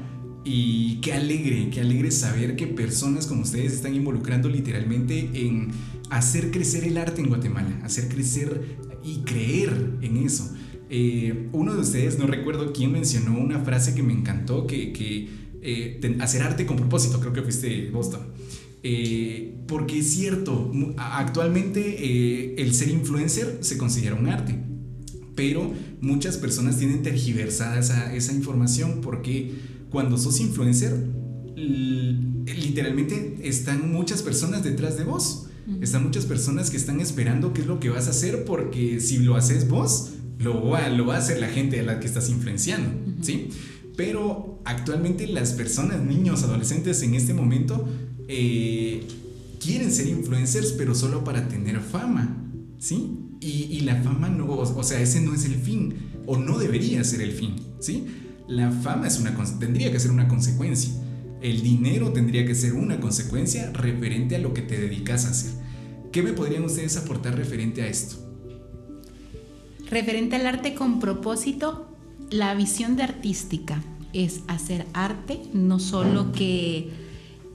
[0.46, 5.70] Y qué alegre, qué alegre saber que personas como ustedes están involucrando literalmente en
[6.10, 10.54] hacer crecer el arte en Guatemala, hacer crecer y creer en eso.
[10.90, 15.30] Eh, uno de ustedes, no recuerdo quién mencionó una frase que me encantó, que,
[15.62, 18.22] eh, hacer arte con propósito, creo que fuiste Boston.
[18.84, 24.56] Eh, porque es cierto, actualmente el ser influencer se considera un arte,
[25.36, 29.52] pero muchas personas tienen tergiversada esa, esa información porque
[29.94, 30.92] cuando sos influencer,
[31.56, 35.46] literalmente están muchas personas detrás de vos.
[35.82, 39.20] Están muchas personas que están esperando qué es lo que vas a hacer porque si
[39.20, 42.30] lo haces vos, lo va, lo va a hacer la gente a la que estás
[42.30, 42.90] influenciando,
[43.22, 43.50] ¿sí?
[43.96, 47.88] Pero actualmente las personas, niños, adolescentes en este momento
[48.28, 49.08] eh,
[49.62, 52.36] quieren ser influencers pero solo para tener fama,
[52.80, 53.20] ¿sí?
[53.40, 55.94] Y, la fama no, o sea, ese no es el fin
[56.26, 58.06] o no debería ser el fin, ¿sí?
[58.48, 60.94] La fama es una, tendría que ser una consecuencia.
[61.42, 65.52] El dinero tendría que ser una consecuencia referente a lo que te dedicas a hacer.
[66.12, 68.18] ¿Qué me podrían ustedes aportar referente a esto?
[69.90, 71.90] Referente al arte con propósito,
[72.30, 73.82] la visión de artística
[74.14, 76.92] es hacer arte, no solo que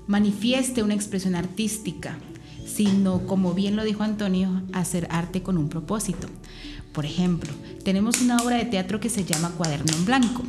[0.06, 2.18] manifieste una expresión artística,
[2.66, 6.28] sino, como bien lo dijo Antonio, hacer arte con un propósito.
[6.98, 7.52] Por ejemplo,
[7.84, 10.42] tenemos una obra de teatro que se llama Cuaderno en Blanco.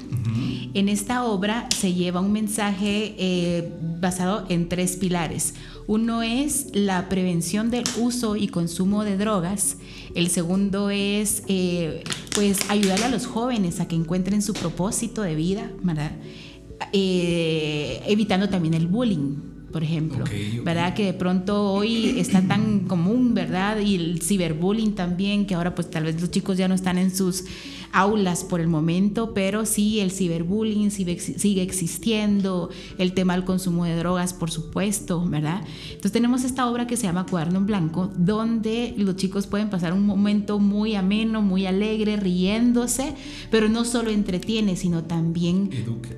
[0.73, 5.53] En esta obra se lleva un mensaje eh, basado en tres pilares.
[5.85, 9.77] Uno es la prevención del uso y consumo de drogas.
[10.15, 15.35] El segundo es eh, pues ayudar a los jóvenes a que encuentren su propósito de
[15.35, 16.13] vida, ¿verdad?
[16.93, 20.25] Eh, evitando también el bullying por ejemplo,
[20.63, 20.93] ¿verdad?
[20.93, 23.79] Que de pronto hoy está tan común, ¿verdad?
[23.79, 27.15] Y el ciberbullying también, que ahora pues tal vez los chicos ya no están en
[27.15, 27.45] sus
[27.91, 33.95] aulas por el momento, pero sí el ciberbullying sigue, existiendo, el tema del consumo de
[33.95, 35.61] drogas, por supuesto, ¿verdad?
[35.87, 39.93] Entonces tenemos esta obra que se llama Cuaderno en Blanco, donde los chicos pueden pasar
[39.93, 43.15] un momento muy ameno, muy alegre, riéndose,
[43.51, 45.69] pero no solo entretiene, sino también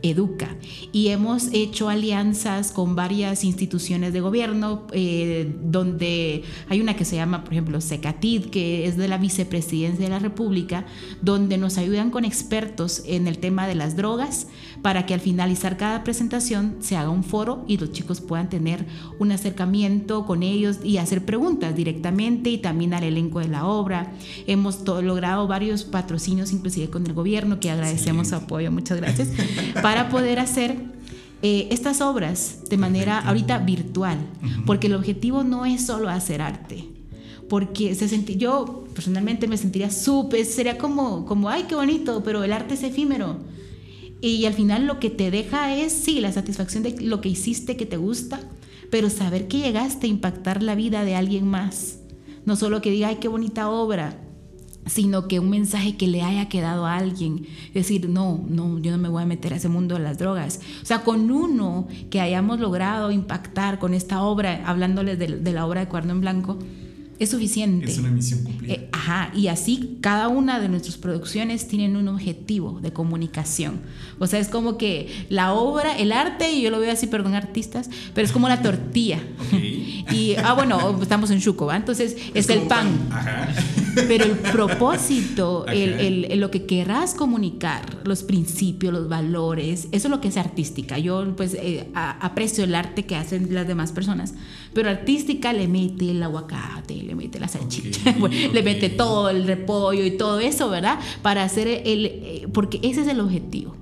[0.01, 0.55] educa.
[0.91, 7.15] Y hemos hecho alianzas con varias instituciones de gobierno, eh, donde hay una que se
[7.15, 10.85] llama, por ejemplo, Secatid, que es de la vicepresidencia de la República,
[11.21, 14.47] donde nos ayudan con expertos en el tema de las drogas
[14.81, 18.85] para que al finalizar cada presentación se haga un foro y los chicos puedan tener
[19.19, 24.11] un acercamiento con ellos y hacer preguntas directamente y también al elenco de la obra.
[24.47, 29.29] Hemos logrado varios patrocinios inclusive con el gobierno que agradecemos su apoyo, muchas gracias,
[29.81, 30.75] para poder hacer
[31.43, 34.17] eh, estas obras de manera ahorita virtual,
[34.65, 36.90] porque el objetivo no es solo hacer arte,
[37.51, 42.45] porque se sentí, yo personalmente me sentiría súper, sería como, como, ay, qué bonito, pero
[42.45, 43.39] el arte es efímero.
[44.21, 47.75] Y al final lo que te deja es, sí, la satisfacción de lo que hiciste
[47.75, 48.39] que te gusta,
[48.89, 51.99] pero saber que llegaste a impactar la vida de alguien más.
[52.45, 54.17] No solo que diga, ay, qué bonita obra,
[54.85, 57.47] sino que un mensaje que le haya quedado a alguien.
[57.73, 60.61] Decir, no, no, yo no me voy a meter a ese mundo de las drogas.
[60.83, 65.67] O sea, con uno que hayamos logrado impactar con esta obra, hablándoles de, de la
[65.67, 66.57] obra de Cuerno en Blanco,
[67.21, 67.91] es suficiente.
[67.91, 68.73] Es una misión cumplida.
[68.73, 73.81] Eh, ajá, y así cada una de nuestras producciones tienen un objetivo de comunicación.
[74.17, 77.35] O sea, es como que la obra, el arte, y yo lo veo así, perdón,
[77.35, 79.19] artistas, pero es como la tortilla.
[80.11, 81.77] y, ah, bueno, estamos en Chuco, ¿va?
[81.77, 82.87] Entonces es, el pan.
[83.11, 83.49] Ajá.
[84.07, 90.21] Pero el propósito, el, lo que querrás comunicar, los principios, los valores, eso es lo
[90.21, 90.97] que es artística.
[90.97, 94.33] Yo pues eh, aprecio el arte que hacen las demás personas,
[94.73, 98.15] pero artística le mete el aguacate, le mete la salchicha,
[98.53, 100.99] le mete todo el repollo y todo eso, ¿verdad?
[101.21, 102.05] Para hacer el...
[102.05, 103.75] Eh, porque ese es el objetivo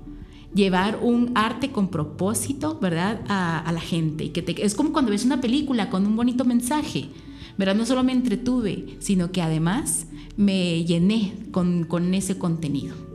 [0.54, 3.20] llevar un arte con propósito, ¿verdad?
[3.28, 4.24] A, la gente.
[4.24, 7.08] Y que te, es como cuando ves una película con un bonito mensaje,
[7.56, 7.74] ¿verdad?
[7.76, 13.09] No solo me entretuve, sino que además me llené con, con ese contenido.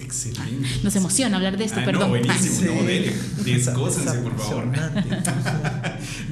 [0.00, 0.68] Excelente.
[0.82, 2.02] Nos emociona hablar de esto, ah, perdón.
[2.02, 3.12] No, buenísimo, no, dele,
[3.44, 4.66] descósense, por favor.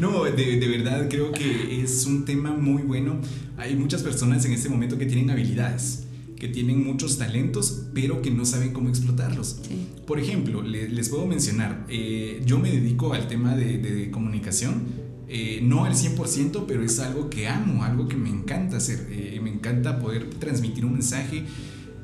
[0.01, 3.21] no, de, de, verdad creo que es un tema muy bueno.
[3.57, 6.05] Hay muchas personas en este momento que tienen habilidades,
[6.39, 9.61] que tienen muchos talentos, pero que no saben cómo explotarlos.
[10.07, 15.07] Por ejemplo, les puedo mencionar, eh, yo me dedico al tema de, de comunicación.
[15.29, 19.09] Eh, no al 100%, pero es algo que amo, algo que me encanta hacer.
[19.11, 21.45] Eh, me encanta poder transmitir un mensaje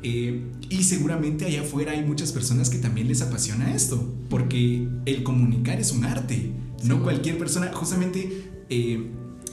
[0.02, 5.22] eh, y seguramente allá afuera hay muchas personas que también les apasiona esto, porque el
[5.22, 6.50] comunicar es un arte.
[6.84, 9.10] No cualquier persona, justamente eh,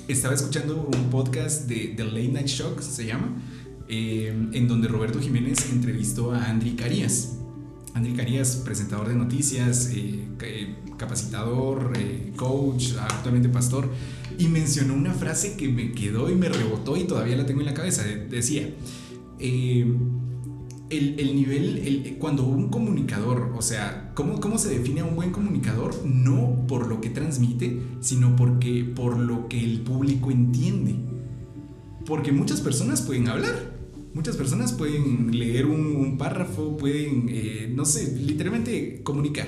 [0.07, 3.35] estaba escuchando un podcast de The Late Night Shock, se llama,
[3.87, 7.35] eh, en donde Roberto Jiménez entrevistó a Andri Carías.
[7.93, 9.91] Andri Carías, presentador de noticias,
[10.97, 11.91] capacitador,
[12.35, 13.89] coach, actualmente pastor,
[14.37, 17.65] y mencionó una frase que me quedó y me rebotó y todavía la tengo en
[17.65, 18.03] la cabeza.
[18.03, 18.69] Decía,
[20.89, 25.93] el, nivel, cuando un comunicador, o sea, ¿cómo, ¿cómo se define a un buen comunicador?
[26.05, 30.95] No por lo que transmite, sino porque, por lo que el público entiende.
[32.05, 33.77] Porque muchas personas pueden hablar,
[34.13, 39.47] muchas personas pueden leer un, párrafo, pueden, eh, no sé, literalmente comunicar.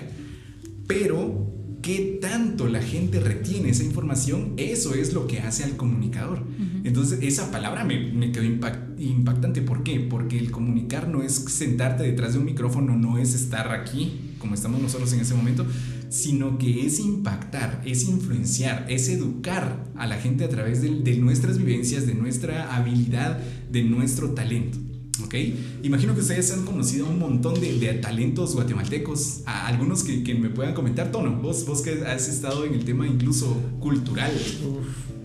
[0.88, 1.51] Pero
[1.82, 6.44] qué tanto la gente retiene esa información, eso es lo que hace al comunicador.
[6.84, 9.62] Entonces, esa palabra me, me quedó impactante.
[9.62, 10.00] ¿Por qué?
[10.00, 14.56] Porque el comunicar no es sentarte detrás de un micrófono, no es estar aquí, como
[14.56, 15.66] estamos nosotros en ese momento,
[16.10, 21.18] sino que es impactar, es influenciar, es educar a la gente a través de, de
[21.18, 23.40] nuestras vivencias, de nuestra habilidad,
[23.72, 24.78] de nuestro talento.
[25.26, 25.36] ¿Ok?
[25.84, 30.36] Imagino que ustedes han conocido un montón de, de talentos guatemaltecos, a algunos que, que,
[30.36, 34.32] me puedan comentar, Tono, vos, vos que has estado en el tema incluso cultural.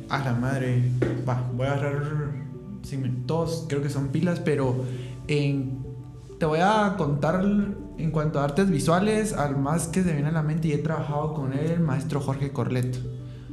[0.08, 0.90] a la madre,
[1.28, 2.46] va, voy a agarrar
[3.26, 4.84] todos creo que son pilas, pero
[5.26, 5.84] en,
[6.38, 7.44] te voy a contar
[7.98, 10.78] en cuanto a artes visuales, al más que se viene a la mente y he
[10.78, 12.98] trabajado con él, el maestro Jorge Corleto.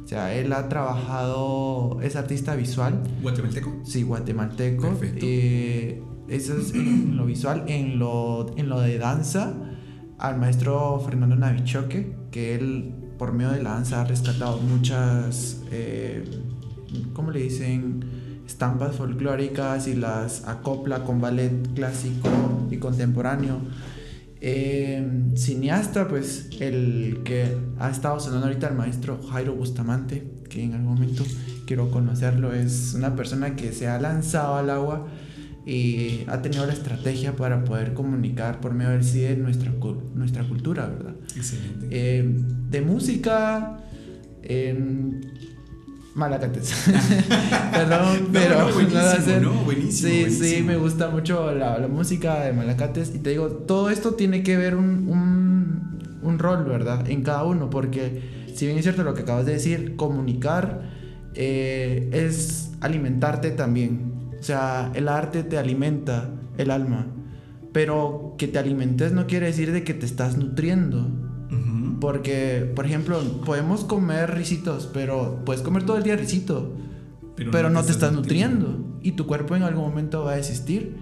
[0.04, 3.02] O sea, él ha trabajado, es artista visual.
[3.22, 3.72] ¿Guatemalteco?
[3.84, 4.94] Sí, guatemalteco.
[5.02, 7.64] Eh, eso es en lo visual.
[7.68, 9.54] En lo, en lo de danza,
[10.18, 16.24] al maestro Fernando Navichoque, que él por medio de la danza ha rescatado muchas, eh,
[17.12, 18.04] ¿cómo le dicen?
[18.46, 22.28] Estampas folclóricas y las acopla con ballet clásico
[22.70, 23.58] y contemporáneo.
[24.40, 30.74] Eh, cineasta, pues el que ha estado sonando ahorita el maestro Jairo Bustamante, que en
[30.74, 31.24] algún momento
[31.66, 35.06] quiero conocerlo, es una persona que se ha lanzado al agua
[35.66, 39.72] y ha tenido la estrategia para poder comunicar por medio del nuestra,
[40.14, 41.14] nuestra cultura, ¿verdad?
[41.34, 41.88] Excelente.
[41.90, 42.24] Eh,
[42.70, 43.78] de música,
[44.42, 45.32] en
[46.14, 46.72] Malacates.
[47.72, 53.14] Perdón, pero buenísimo, buenísimo, sí, sí, me gusta mucho la, la, música de Malacates.
[53.14, 57.08] Y te digo, todo esto tiene que ver un, un, un, rol, ¿verdad?
[57.10, 60.82] En cada uno, porque si bien es cierto lo que acabas de decir, comunicar
[61.34, 64.13] eh, es alimentarte también.
[64.44, 66.28] O sea, el arte te alimenta
[66.58, 67.06] el alma.
[67.72, 71.08] Pero que te alimentes no quiere decir de que te estás nutriendo.
[71.98, 76.76] Porque, por ejemplo, podemos comer risitos, pero puedes comer todo el día risito,
[77.34, 78.98] pero, no, te, estás, nutriendo.
[79.00, 80.94] Y tu cuerpo en algún momento va a desistir.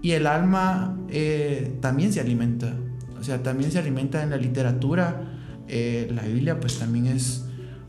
[0.00, 2.78] Y el alma eh, también se alimenta.
[3.18, 5.34] O sea, también se alimenta en la literatura.
[5.68, 7.44] Eh, la Biblia pues también es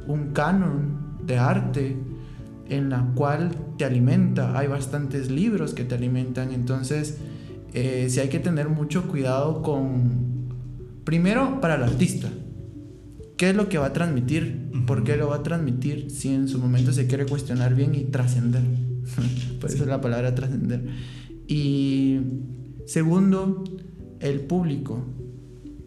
[0.05, 2.10] un canon de arte
[2.71, 4.57] en la cual te alimenta.
[4.57, 6.51] Hay bastantes libros que te alimentan.
[6.51, 7.17] Entonces,
[7.73, 10.31] eh, sí hay que tener mucho cuidado con
[11.03, 12.29] Primero, para el artista.
[13.37, 14.69] ¿Qué es lo que va a transmitir?
[14.85, 18.03] ¿Por qué lo va a transmitir si en su momento se quiere cuestionar bien y
[18.03, 18.61] trascender?
[19.59, 20.85] Por eso es la palabra trascender.
[21.47, 22.19] Y
[22.85, 23.63] segundo,
[24.19, 25.03] el público.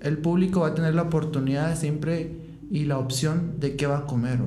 [0.00, 4.06] El público va a tener la oportunidad siempre y la opción de qué va a
[4.06, 4.40] comer.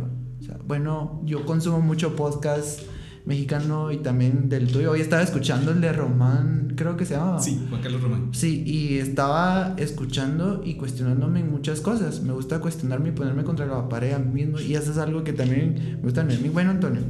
[0.66, 2.82] Bueno, yo consumo mucho podcast
[3.28, 4.92] mexicano y también del tuyo.
[4.92, 7.40] Hoy estaba escuchando el de Román, creo que se llama.
[7.40, 8.30] Sí, Juan Carlos Román.
[8.32, 12.22] Sí, y estaba escuchando y cuestionándome en muchas cosas.
[12.22, 14.62] Me gusta cuestionarme y ponerme contra la pared a mí mismo.
[14.62, 16.50] Y eso es algo que también me gusta en mí.
[16.50, 17.02] Bueno, Antonio,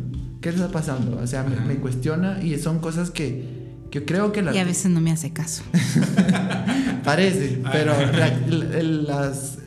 [0.42, 1.20] ¿qué está pasando?
[1.22, 4.42] O sea, me, cuestiona y son cosas que, que creo que...
[4.42, 4.56] La...
[4.56, 5.62] Y a veces no me hace caso.
[7.04, 7.94] Parece, pero
[8.82, 9.60] las,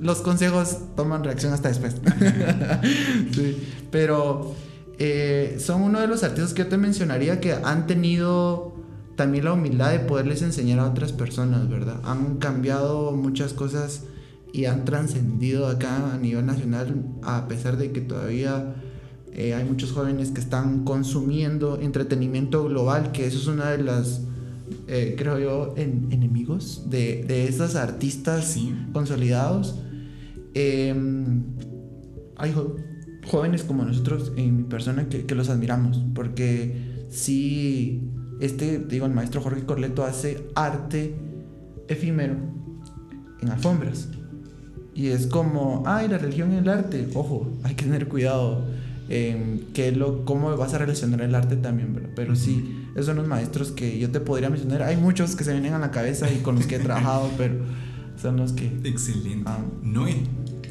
[0.00, 1.96] los consejos toman reacción hasta después.
[3.32, 4.54] sí, pero
[4.98, 8.74] eh, son uno de los artistas que yo te mencionaría que han tenido
[9.16, 12.00] también la humildad de poderles enseñar a otras personas, ¿verdad?
[12.04, 14.04] Han cambiado muchas cosas
[14.52, 18.76] y han trascendido acá a nivel nacional, a pesar de que todavía
[19.32, 24.22] eh, hay muchos jóvenes que están consumiendo entretenimiento global, que eso es una de las,
[24.86, 28.56] eh, creo yo, enemigos de, de esos artistas
[28.92, 29.80] consolidados.
[30.54, 31.42] Em,
[32.36, 32.54] hay
[33.26, 39.12] jóvenes como nosotros, en mi persona, que, que los admiramos, porque si este, digo, el
[39.12, 41.16] maestro Jorge Corleto hace arte
[41.88, 42.36] efímero
[43.40, 44.08] en alfombras.
[44.94, 47.08] Y es como, ay, la religión y el arte.
[47.14, 48.64] Ojo, hay que tener cuidado
[49.08, 52.10] qué lo, cómo vas a relacionar el arte también, ¿verdad?
[52.14, 54.82] Pero sí, esos son los maestros que yo te podría mencionar.
[54.82, 57.54] Hay muchos que se vienen a la cabeza y con los que he trabajado, pero
[58.20, 58.66] son los que...
[58.84, 59.44] Excelente.
[59.46, 59.64] Ah.
[59.82, 60.22] Noé,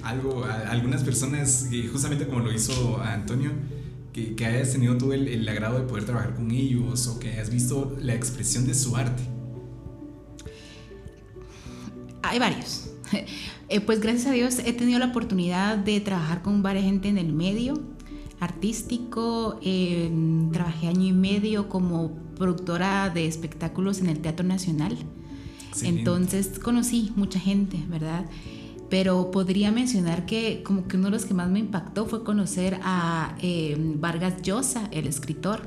[0.04, 3.52] algo, algunas personas, justamente como lo hizo Antonio,
[4.14, 7.32] que, que hayas tenido tú el, el, agrado de poder trabajar con ellos o que
[7.32, 9.24] hayas visto la expresión de su arte.
[12.24, 12.90] Hay varios.
[13.70, 17.18] Eh, pues gracias a Dios he tenido la oportunidad de trabajar con varias gente en
[17.18, 17.74] el medio
[18.40, 19.60] artístico.
[19.62, 20.10] Eh,
[20.54, 24.98] trabajé año y medio como productora de espectáculos en el Teatro Nacional.
[25.82, 28.26] Entonces conocí mucha gente, ¿verdad?
[28.90, 32.80] pero podría mencionar que como que uno de los que más me impactó fue conocer
[32.84, 35.62] a em, Vargas Llosa, el escritor.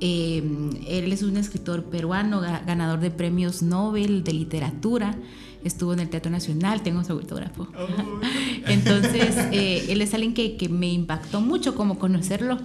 [0.00, 5.16] Em, él es un escritor peruano, ganador de premios Nobel de literatura.
[5.64, 7.66] Estuvo en el Teatro Nacional, tengo su autógrafo.
[7.76, 8.20] Oh.
[8.68, 12.58] Entonces, eh, él es alguien que, que, me impactó mucho como conocerlo.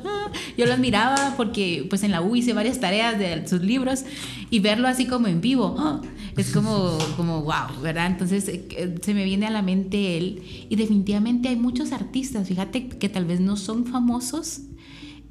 [0.55, 4.03] Yo lo admiraba porque pues en la U hice varias tareas de sus libros
[4.51, 6.01] y verlo así como en vivo
[6.37, 8.07] es como, como wow, ¿verdad?
[8.07, 12.87] Entonces eh, se me viene a la mente él y definitivamente hay muchos artistas, fíjate
[12.87, 14.61] que tal vez no son famosos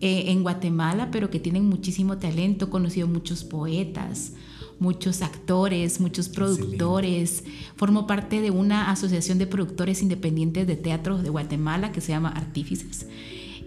[0.01, 4.33] eh, en Guatemala, pero que tienen muchísimo talento, he conocido muchos poetas,
[4.79, 7.45] muchos actores, muchos productores.
[7.77, 12.31] Formo parte de una asociación de productores independientes de teatro de Guatemala que se llama
[12.31, 13.07] Artífices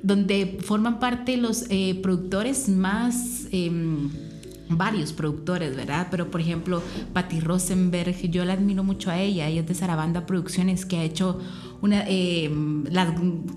[0.06, 3.48] donde forman parte los eh, productores más...
[3.52, 4.10] Em,
[4.70, 6.08] varios productores, ¿verdad?
[6.12, 6.82] Pero por ejemplo,
[7.14, 11.04] Patty Rosenberg, yo la admiro mucho a ella, ella es de Sarabanda Producciones, que ha
[11.04, 11.40] hecho
[11.82, 12.50] una, eh,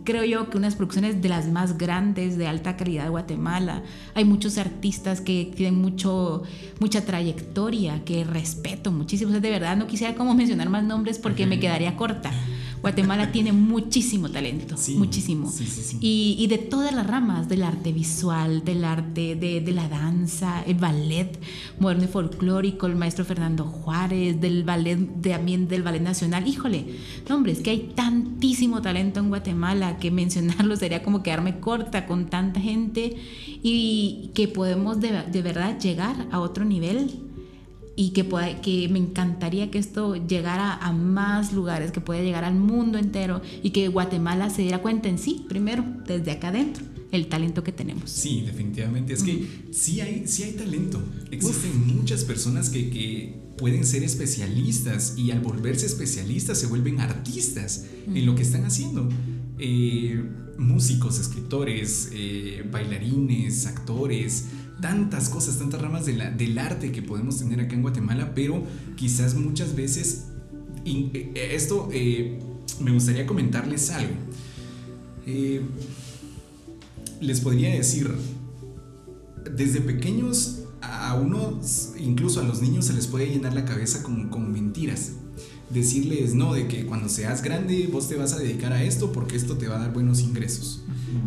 [0.05, 3.83] creo yo que unas producciones de las más grandes de alta calidad de Guatemala.
[4.15, 6.43] Hay muchos artistas que tienen mucho,
[6.81, 9.33] mucha trayectoria, que respeto muchísimo.
[9.33, 12.31] de verdad no quisiera como mencionar más nombres porque me quedaría corta.
[12.81, 15.53] Guatemala tiene muchísimo talento, muchísimo.
[16.01, 20.77] y, de todas las ramas, del arte visual, del arte de, de, la danza, el
[20.77, 21.39] ballet
[21.79, 26.47] moderno y folclórico, el maestro Fernando Juárez, del ballet, también del ballet nacional.
[26.47, 26.87] Híjole,
[27.29, 32.07] no, hombre, es que hay tantísimo talento en Guatemala que mencionarlo sería como quedarme corta
[32.07, 33.17] con tanta gente
[33.63, 37.28] y que podemos de, de verdad llegar a otro nivel
[37.99, 42.45] y que, pueda, que me encantaría que esto llegara a más lugares, que pueda llegar
[42.45, 46.85] al mundo entero y que Guatemala se diera cuenta en sí, primero, desde acá adentro,
[47.11, 48.09] el talento que tenemos.
[48.09, 49.15] Sí, definitivamente.
[49.15, 51.03] Es que sí hay, sí hay talento.
[51.33, 57.87] Existen muchas personas que, que, pueden ser especialistas y al volverse especialistas se vuelven artistas
[58.07, 59.09] en lo que están haciendo.
[59.59, 60.23] Eh,
[60.59, 64.45] músicos, escritores, eh, bailarines, actores,
[64.81, 68.63] tantas cosas, tantas ramas del arte que podemos tener acá en Guatemala, pero
[68.97, 70.27] quizás muchas veces,
[70.85, 72.39] eh, esto eh,
[72.81, 74.13] me gustaría comentarles algo.
[75.27, 75.63] Eh,
[77.21, 78.11] les podría decir,
[79.57, 81.61] desde pequeños a uno,
[81.99, 85.13] incluso a los niños, se les puede llenar la cabeza con, con mentiras
[85.71, 89.37] decirles no, de que cuando seas grande vos te vas a dedicar a esto porque
[89.37, 90.83] esto te va a dar buenos ingresos.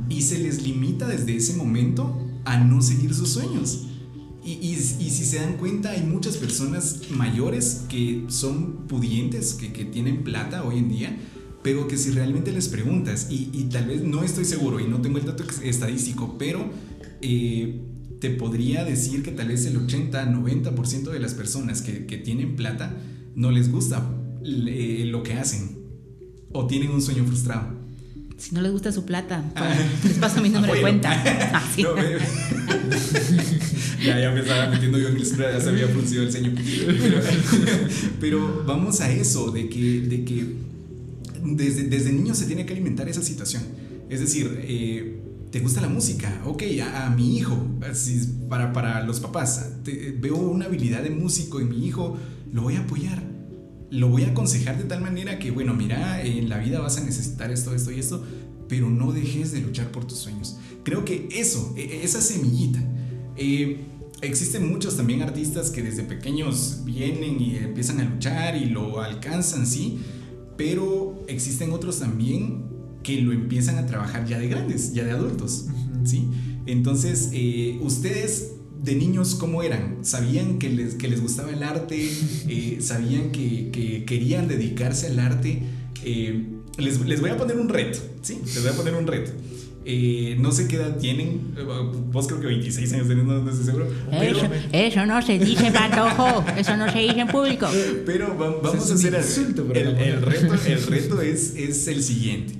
[0.09, 3.87] Y se les limita desde ese momento a no seguir sus sueños.
[4.43, 9.85] Y, y, si se dan cuenta, hay muchas personas mayores que son pudientes, que, que
[9.85, 11.15] tienen plata hoy en día,
[11.61, 14.99] pero que si realmente les preguntas, y, y, tal vez no estoy seguro y no
[14.99, 16.71] tengo el dato estadístico, pero
[17.21, 17.81] eh,
[18.19, 22.97] te podría decir que tal vez el 80-90% de las personas que, que, tienen plata
[23.35, 25.77] no les gusta lo que hacen
[26.51, 27.81] o tienen un sueño frustrado
[28.41, 31.11] si no les gusta su plata, pues, les paso mi número de cuenta.
[31.53, 31.63] Ah,
[34.05, 36.53] ya, ya me estaba metiendo yo en el ya se había el ceño.
[38.19, 40.55] Pero, vamos a eso, de que, de que
[41.43, 43.63] desde, desde niño se tiene que alimentar esa situación.
[44.09, 45.19] Es decir, eh,
[45.51, 46.41] ¿te gusta la música?
[46.45, 47.57] Ok, a, mi hijo,
[48.49, 49.73] para, para los papás,
[50.19, 52.17] veo una habilidad de músico en mi hijo,
[52.51, 53.30] lo voy a apoyar
[53.91, 57.03] lo voy a aconsejar de tal manera que, bueno, mira, en la vida vas a
[57.03, 58.23] necesitar esto, esto y esto,
[58.69, 60.57] pero no dejes de luchar por tus sueños.
[60.83, 62.79] Creo que eso, e, e, esa semillita.
[63.35, 63.81] Eh,
[64.21, 69.67] existen muchos también artistas que desde pequeños vienen y empiezan a luchar y lo alcanzan,
[69.67, 69.99] sí,
[70.57, 72.63] pero existen otros también
[73.03, 75.65] que lo empiezan a trabajar ya de grandes, ya de adultos,
[76.05, 76.29] ¿sí?
[76.65, 79.99] Entonces, eh, ustedes de niños cómo eran?
[80.01, 82.09] ¿Sabían que les, que les gustaba el arte?
[82.47, 85.61] Eh, ¿Sabían que, que, querían dedicarse al arte?
[86.03, 86.43] Eh,
[86.77, 88.39] les, les, voy a poner un reto, ¿sí?
[88.43, 89.31] Les voy a poner un reto.
[89.83, 91.55] Eh, no sé qué edad tienen,
[92.11, 93.87] vos creo que 26 años tenés, no, estoy seguro.
[94.11, 94.39] Pero,
[94.71, 97.67] eso, no se dice, patojo, eso no se dice en público.
[98.05, 99.21] Pero vamos a hacer el,
[99.75, 102.55] el, reto, el reto es, es el siguiente.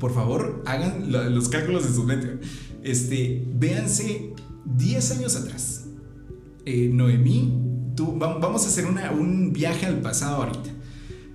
[0.00, 2.38] Por favor, hagan los cálculos de su mente.
[2.82, 4.32] Este, véanse
[4.64, 5.86] 10 años atrás,
[6.66, 7.52] eh, Noemí,
[7.96, 10.70] tú, vamos a hacer un viaje al pasado ahorita.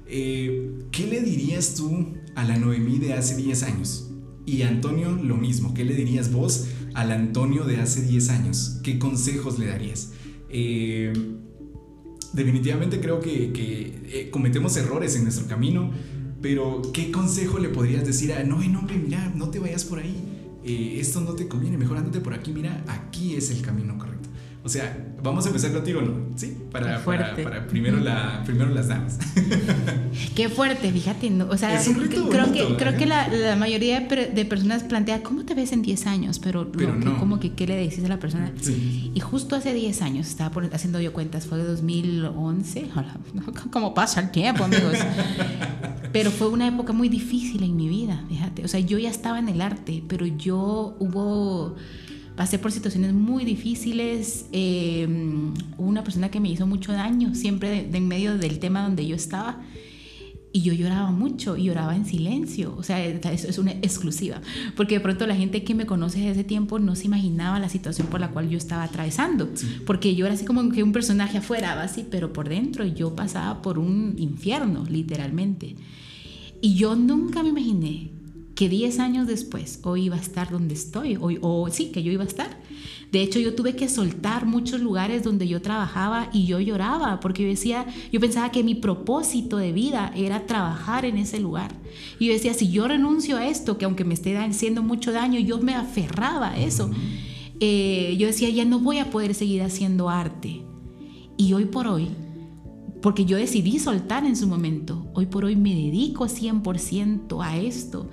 [0.08, 4.12] Eh, ¿Qué le dirías tú a la Noemí de hace 10 años?
[4.46, 8.80] Y Antonio lo mismo, ¿qué le dirías vos al Antonio de hace 10 años?
[8.84, 10.12] ¿Qué consejos le darías?
[10.50, 11.12] Eh,
[12.34, 15.92] definitivamente creo que, cometemos errores en nuestro camino,
[16.42, 20.00] pero ¿qué consejo le podrías decir a, no, no, hombre, mira, no te vayas por
[20.00, 20.35] ahí?
[20.66, 24.30] Eh, esto no te conviene, mejor andate por aquí, mira, aquí es el camino correcto.
[24.66, 26.36] O sea, vamos a empezar contigo, ¿no?
[26.36, 29.20] Sí, para, para, primero, la, primero las damas.
[30.36, 31.32] Qué fuerte, fíjate.
[31.44, 35.72] O sea, creo, que, creo que la, la mayoría de personas plantea, ¿cómo te ves
[35.72, 36.40] en 10 años?
[36.40, 37.20] Pero, Pero no.
[37.20, 38.52] como que, ¿qué le dices a la persona?
[38.60, 39.12] Sí.
[39.14, 42.90] Y justo hace 10 años, estaba haciendo yo cuentas, fue de 2011.
[43.72, 44.98] ¿Cómo pasa el tiempo, amigos?
[46.16, 48.64] Pero fue una época muy difícil en mi vida, fíjate.
[48.64, 51.76] O sea, yo ya estaba en el arte, pero yo hubo
[52.38, 54.46] pasé por situaciones muy difíciles.
[54.54, 55.06] Eh,
[55.78, 59.06] hubo una persona que me hizo mucho daño, siempre de, en medio del tema donde
[59.06, 59.62] yo estaba.
[60.54, 62.74] Y yo lloraba mucho y lloraba en silencio.
[62.78, 64.40] O sea, eso es una exclusiva.
[64.78, 67.68] Porque de pronto la gente que me conoce desde ese tiempo no se imaginaba la
[67.68, 69.50] situación por la cual yo estaba atravesando.
[69.86, 73.62] Porque yo era así como que un personaje afuera, así, pero por dentro yo pasaba
[73.62, 75.76] por un infierno, literalmente.
[76.66, 78.10] Y yo nunca me imaginé
[78.56, 82.12] que 10 años después hoy iba a estar donde estoy, hoy, o sí, que yo
[82.12, 82.60] iba a estar.
[83.12, 87.44] De hecho, yo tuve que soltar muchos lugares donde yo trabajaba y yo lloraba porque
[87.44, 91.72] yo decía, yo pensaba que mi propósito de vida era trabajar en ese lugar.
[92.18, 95.40] Y yo decía, si yo renuncio a esto, que aunque me esté haciendo mucho daño,
[95.40, 96.90] yo me aferraba a eso.
[97.60, 100.64] Eh, yo decía, ya no voy a poder seguir haciendo arte.
[101.38, 102.08] Y hoy por hoy,
[103.06, 108.10] porque yo decidí soltar en su momento, hoy por hoy me dedico 100% a esto,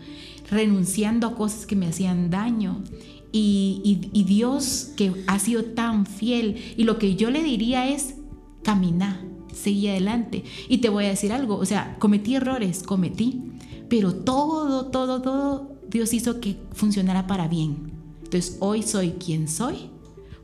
[0.50, 2.84] renunciando a cosas que me hacían daño
[3.32, 6.74] y, Dios que ha sido tan fiel.
[6.76, 8.16] Y lo que yo le diría es,
[8.62, 10.44] camina, seguí adelante.
[10.68, 13.40] Y te voy a decir algo, o sea, cometí errores, cometí,
[13.88, 17.94] pero todo, todo, todo Dios hizo que funcionara para bien.
[18.24, 19.88] Entonces hoy soy quien soy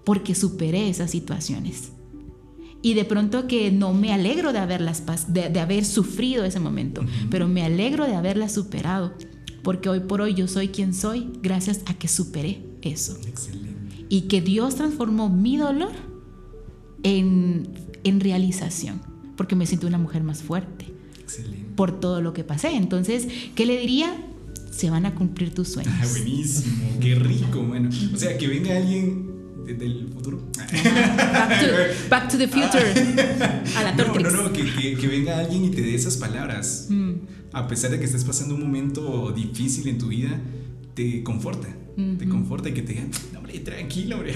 [0.05, 1.93] porque superé esas situaciones.
[2.81, 5.03] Y de pronto que no me alegro de, haberlas,
[5.33, 9.13] de, de haber sufrido ese momento, pero me alegro de haberlas superado
[9.69, 13.19] porque hoy por hoy yo soy quien soy gracias a que superé eso.
[13.27, 14.07] Excelente.
[14.09, 15.93] Y que Dios transformó mi dolor
[17.03, 17.69] en,
[18.03, 19.03] en realización,
[19.37, 20.87] porque me siento una mujer más fuerte.
[21.21, 21.67] Excelente.
[21.77, 22.75] Por todo lo que pasé.
[22.77, 24.17] Entonces, ¿qué le diría?
[24.71, 25.93] Se van a cumplir tus sueños.
[26.01, 27.63] Ah, buenísimo, qué rico.
[27.63, 29.38] Bueno, o sea, que venga alguien
[29.75, 30.41] del futuro.
[32.09, 32.93] Back to, the future.
[33.77, 36.87] a la no, no, no, que, que, venga alguien y te dé esas palabras.
[36.89, 37.15] Mm
[37.53, 40.41] a pesar de que estés pasando un momento difícil en tu vida,
[40.95, 41.69] te conforta.
[41.97, 44.33] Te conforta y que te digan, hombre, tranquilo, hombre.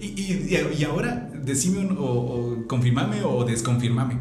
[0.00, 4.18] Y, y, ahora, decime o, o, confirmame o desconfirmame.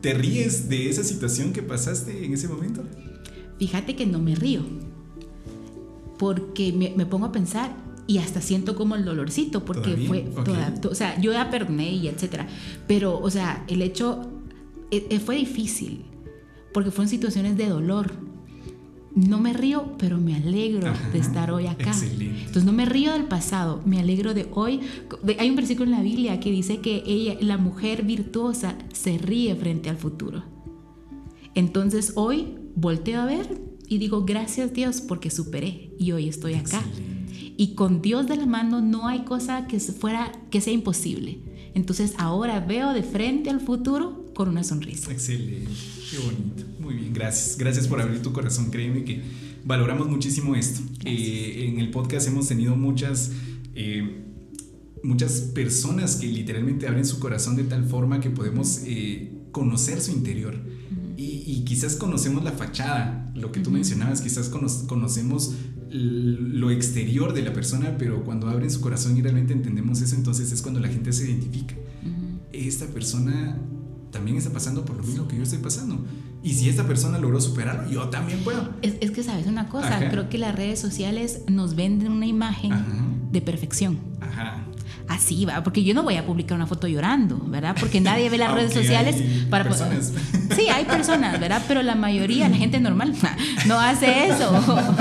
[0.00, 2.82] ¿Te ríes de esa situación que pasaste en ese momento?
[3.58, 4.62] Fíjate que no me río.
[6.18, 7.76] Porque me, pongo a pensar
[8.06, 12.08] y hasta siento como el dolorcito, porque fue toda, o sea, yo ya perdoné y
[12.08, 12.46] etcétera.
[12.86, 14.30] Pero, o sea, el hecho
[14.90, 16.04] e, e, fue difícil
[16.72, 18.12] porque fueron situaciones de dolor.
[19.14, 21.92] No me río, pero me alegro de estar hoy acá.
[22.10, 24.80] Entonces no me río del pasado, me alegro de hoy.
[25.38, 29.56] Hay un versículo en la Biblia que dice que ella, la mujer virtuosa se ríe
[29.56, 30.44] frente al futuro.
[31.54, 36.82] Entonces hoy volteo a ver y digo gracias Dios porque superé y hoy estoy acá.
[37.56, 41.38] Y con Dios de la mano no hay cosa que fuera que sea imposible.
[41.74, 45.10] Entonces ahora veo de frente al futuro con una sonrisa.
[45.10, 45.70] Excelente,
[46.10, 46.64] qué bonito.
[46.80, 47.56] Muy bien, gracias.
[47.58, 48.70] Gracias por abrir tu corazón.
[48.70, 49.22] Créeme que
[49.64, 50.80] valoramos muchísimo esto.
[51.04, 53.32] Eh, en el podcast hemos tenido muchas...
[53.74, 54.22] Eh,
[55.02, 60.10] muchas personas que literalmente abren su corazón de tal forma que podemos eh, conocer su
[60.10, 60.58] interior.
[61.16, 65.54] y, quizás conocemos la fachada, lo que tú mencionabas, quizás conocemos
[65.96, 70.52] lo exterior de la persona, pero cuando abren su corazón y realmente entendemos eso, entonces
[70.52, 71.74] es cuando la gente se identifica.
[72.52, 73.58] Esta persona
[74.10, 75.98] también está pasando por lo mismo que yo estoy pasando.
[76.42, 78.70] Y si esta persona logró superarlo, yo también puedo.
[78.82, 82.72] Es, que sabes una cosa, creo que las redes sociales nos venden una imagen
[83.32, 83.98] de perfección.
[84.20, 84.64] Ajá.
[85.08, 87.76] Así va, porque yo no voy a publicar una foto llorando, ¿verdad?
[87.78, 89.16] Porque nadie ve las redes sociales
[89.48, 90.12] para personas.
[90.54, 91.62] Sí, hay personas, ¿verdad?
[91.68, 93.14] Pero la mayoría, la gente normal,
[93.66, 94.52] no hace eso.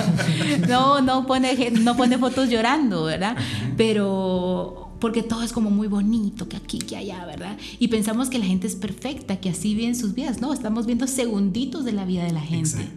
[0.67, 3.35] No, no pone, no pone fotos llorando, ¿verdad?
[3.77, 7.57] Pero porque todo es como muy bonito, que aquí, que allá, ¿verdad?
[7.79, 10.41] Y pensamos que la gente es perfecta, que así viven sus vidas.
[10.41, 12.87] No, estamos viendo segunditos de la vida de la gente.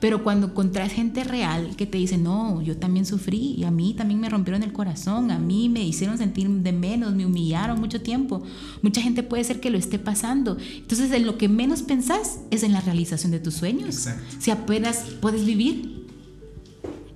[0.00, 3.94] Pero cuando encontrás gente real que te dice, no, yo también sufrí y a mí
[3.94, 8.00] también me rompieron el corazón, a mí me hicieron sentir de menos, me humillaron mucho
[8.00, 8.42] tiempo,
[8.82, 10.56] mucha gente puede ser que lo esté pasando.
[10.76, 14.08] Entonces, en lo que menos pensás es en la realización de tus sueños.
[14.38, 16.05] Si apenas puedes vivir,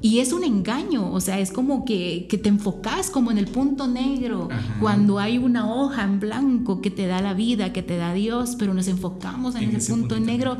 [0.02, 3.86] y es un engaño, o sea, es como que, te enfocas como en el punto
[3.86, 4.48] negro,
[4.80, 8.56] cuando hay una hoja en blanco que te da la vida, que te da Dios,
[8.58, 10.56] pero nos enfocamos en, ese, punto, en negro,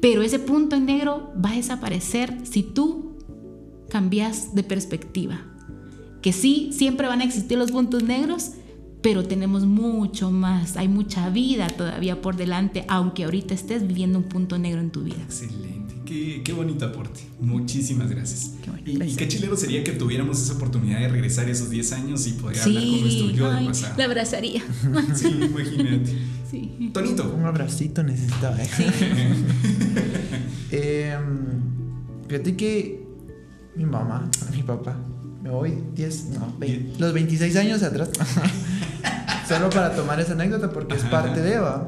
[0.00, 3.18] pero ese punto en negro va a desaparecer si tú
[3.90, 5.42] cambias de perspectiva.
[6.22, 8.52] Que sí, siempre van a existir los puntos negros,
[9.02, 14.24] pero tenemos mucho más, hay mucha vida todavía por delante, aunque ahorita estés viviendo un
[14.24, 15.22] punto negro en tu vida.
[15.22, 15.77] Excelente.
[16.08, 17.20] Qué, bonito aporte.
[17.38, 18.52] Muchísimas gracias.
[18.86, 22.58] y, qué chilero sería que tuviéramos esa oportunidad de regresar esos 10 años y poder
[22.60, 23.94] hablar con nuestro yo del pasado.
[23.98, 24.62] La abrazaría.
[25.14, 26.16] sí, imagínate.
[26.50, 26.90] Sí.
[26.94, 27.30] Tonito.
[27.38, 28.56] Un abracito necesitaba.
[28.58, 28.68] ¿eh?
[30.70, 31.18] eh,
[32.26, 33.06] fíjate que
[33.76, 34.96] mi mamá, mi papá,
[35.42, 38.08] me voy 10, no, 20, los 26 años atrás.
[39.46, 41.86] Solo para tomar esa anécdota porque es parte de Eva.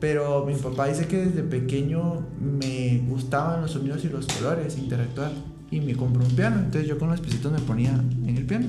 [0.00, 5.32] Pero mi papá dice que desde pequeño me gustaban los sonidos y los colores, interactuar.
[5.70, 6.58] Y me compró un piano.
[6.58, 8.66] Entonces yo con los pesitos me ponía en el piano.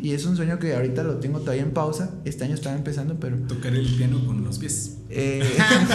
[0.00, 2.10] Y es un sueño que ahorita lo tengo todavía en pausa.
[2.24, 3.36] Este año estaba empezando, pero.
[3.48, 4.98] Tocar el piano con los pies.
[5.10, 5.42] Eh,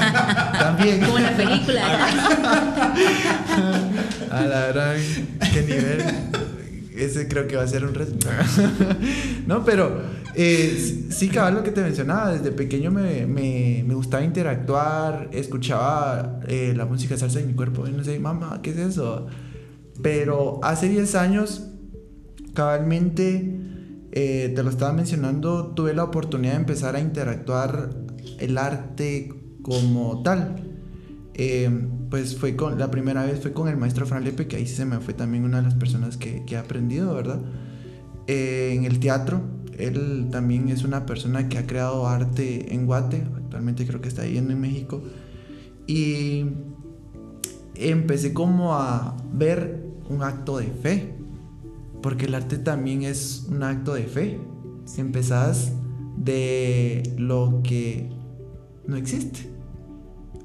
[0.60, 1.00] también.
[1.00, 1.82] Como en la película.
[4.30, 4.98] A la gran,
[5.54, 6.04] qué nivel.
[7.04, 8.14] Ese creo que va a ser un reto.
[9.47, 10.01] no, pero
[10.36, 12.34] eh, sí, cabal, lo que te mencionaba.
[12.34, 17.88] Desde pequeño me, me, me gustaba interactuar, escuchaba eh, la música salsa en mi cuerpo.
[17.88, 19.28] Y no sé, mamá, ¿qué es eso?
[20.01, 21.68] Pero hace 10 años,
[22.54, 23.60] cabalmente,
[24.12, 27.89] eh, te lo estaba mencionando, tuve la oportunidad de empezar a interactuar
[28.39, 30.73] el arte como tal.
[31.36, 31.70] Eh,
[32.10, 34.86] pues fue con, la primera vez fue con el maestro Fran Lepe, que ahí se
[34.86, 37.42] me fue también una de las personas que, que he aprendido, ¿verdad?
[38.28, 39.42] Eh, en el teatro,
[39.78, 44.22] él también es una persona que ha creado arte en Guate, actualmente creo que está
[44.22, 45.02] ahí en México.
[45.88, 46.46] Y
[47.76, 51.16] empecé como a ver un acto de fe,
[52.02, 54.40] porque el arte también es un acto de fe.
[54.98, 55.72] Empezás
[56.18, 58.10] de lo que
[58.86, 59.50] no existe,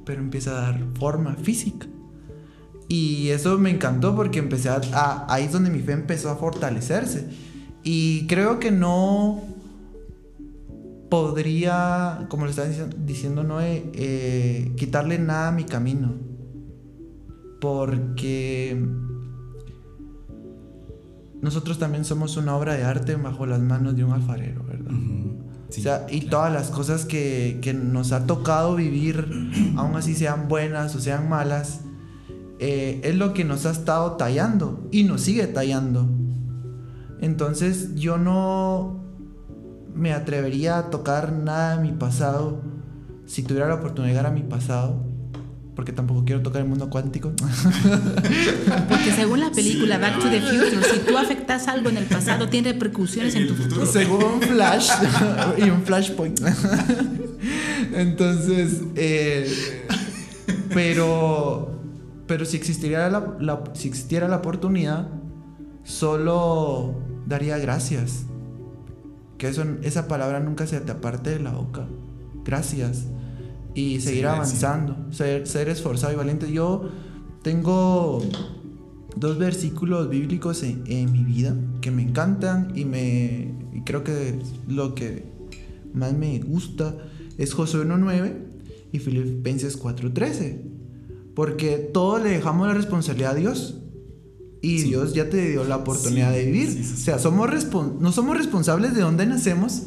[0.09, 1.87] pero empieza a dar forma física.
[2.89, 7.29] Y eso me encantó porque empecé a, ahí es donde mi fe empezó a fortalecerse.
[7.85, 9.43] Y creo que no
[11.11, 12.69] podría, como le estaba
[13.05, 16.15] diciendo Noé, eh, quitarle nada a mi camino.
[17.61, 18.83] Porque
[21.43, 24.93] nosotros también somos una obra de arte bajo las manos de un alfarero, ¿verdad?
[25.69, 29.29] O sea, y todas las cosas que, que, nos ha tocado vivir,
[29.77, 31.81] aun así sean buenas o sean malas,
[32.59, 36.09] eh, es lo que nos ha estado tallando y nos sigue tallando.
[37.21, 39.05] Entonces yo no
[39.95, 42.63] me atrevería a tocar nada de mi pasado.
[43.27, 45.08] Si tuviera la oportunidad de llegar a mi pasado
[45.79, 47.31] porque tampoco quiero tocar el mundo cuántico.
[48.89, 52.49] Porque según la película Back to the Future, si tú afectas algo en el pasado,
[52.49, 53.87] tiene repercusiones en tu futuro.
[53.87, 54.91] Según Flash
[55.59, 56.41] y un Flashpoint.
[57.95, 59.85] Entonces, eh,
[60.75, 61.81] pero,
[62.27, 65.07] pero si existiera la, la, si existiera la oportunidad,
[65.85, 68.25] solo daría gracias.
[69.39, 71.87] Que eso, esa palabra nunca se te aparte de la boca.
[72.45, 73.05] Gracias
[73.79, 76.51] y seguir avanzando, ser, ser esforzado y valiente.
[76.51, 76.91] Yo
[77.43, 78.21] tengo
[79.15, 84.97] dos versículos bíblicos en, mi vida que me encantan y, me, y creo que lo
[84.97, 85.27] que
[85.95, 86.97] más me gusta
[87.37, 88.35] es Josué 1.9
[88.91, 90.61] y Filipenses 4.13.
[91.37, 93.77] Porque todo le dejamos la responsabilidad a Dios.
[94.61, 96.81] Y Dios ya te dio la oportunidad de vivir.
[96.81, 97.49] o sea, somos
[98.01, 99.85] no somos responsables de dónde nacemos,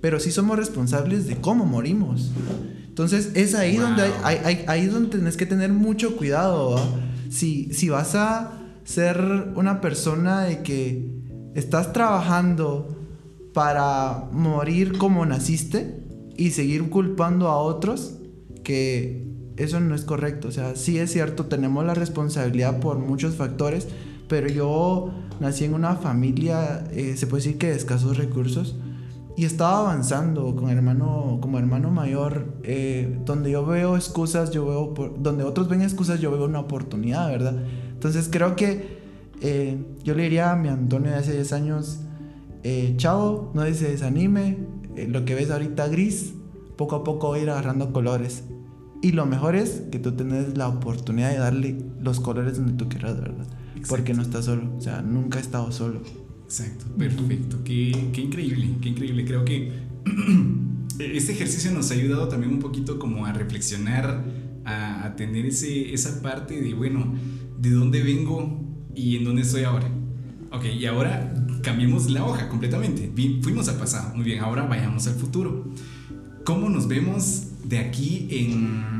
[0.00, 2.30] pero sí somos responsables de cómo morimos.
[2.98, 6.80] Entonces es ahí donde hay, ahí donde tenés que tener mucho cuidado.
[7.30, 11.08] Si, si vas a ser una persona de que
[11.54, 12.96] estás trabajando
[13.54, 16.00] para morir como naciste
[16.36, 18.14] y seguir culpando a otros,
[18.64, 20.48] que eso no es correcto.
[20.48, 23.86] O sea, sí es cierto, tenemos la responsabilidad por muchos factores,
[24.26, 28.74] pero yo nací en una familia, eh, se puede decir que de escasos recursos
[29.38, 35.14] y estaba avanzando con hermano, como hermano mayor, eh, donde yo veo excusas, yo veo,
[35.16, 37.54] donde otros ven excusas, yo veo una oportunidad, ¿verdad?
[37.92, 38.98] Entonces creo que
[39.40, 42.00] eh, yo le diría a mi Antonio de hace 10 años,
[42.64, 44.58] eh, chao, no se desanime,
[45.06, 46.34] lo que ves ahorita gris,
[46.76, 48.42] poco a poco va a ir agarrando colores.
[49.02, 52.88] Y lo mejor es que tú tenés la oportunidad de darle los colores donde tú
[52.88, 53.46] quieras, ¿verdad?
[53.88, 56.00] Porque no estás solo, o sea, nunca he estado solo.
[56.48, 57.62] Exacto, perfecto.
[57.62, 59.26] Qué, increíble, qué increíble.
[59.26, 59.70] Creo que
[60.98, 64.24] este ejercicio nos ha ayudado también un poquito como a reflexionar,
[64.64, 67.14] a, tener ese, esa parte de, bueno,
[67.60, 69.90] de dónde vengo y en dónde estoy ahora.
[70.50, 73.12] Ok, y ahora cambiemos la hoja completamente.
[73.42, 75.70] fuimos al pasado, muy bien, ahora vayamos al futuro.
[76.44, 78.97] ¿Cómo nos vemos de aquí en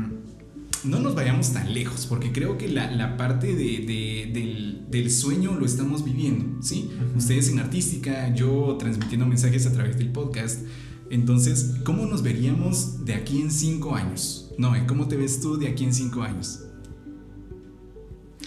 [0.83, 6.61] no nos vayamos tan lejos, porque creo que la, parte del, sueño lo estamos viviendo,
[6.61, 6.89] ¿sí?
[7.15, 10.61] Ustedes en artística, yo transmitiendo mensajes a través del podcast.
[11.09, 14.51] Entonces, ¿cómo nos veríamos de aquí en cinco años?
[14.57, 16.61] No, ¿cómo te ves tú de aquí en cinco años?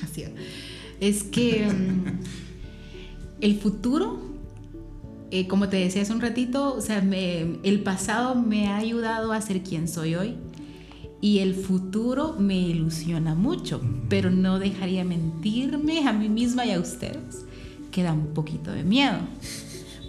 [0.03, 0.25] Así
[1.01, 2.05] es que mm,
[3.41, 4.21] el futuro,
[5.31, 9.41] eh, como te decía hace un ratito, o sea, el pasado me ha ayudado a
[9.41, 10.37] ser quien soy hoy
[11.23, 16.81] y el futuro me ilusiona mucho, pero no dejaría mentirme a mí misma y a
[16.81, 17.47] ustedes
[17.93, 19.19] que da un poquito de miedo,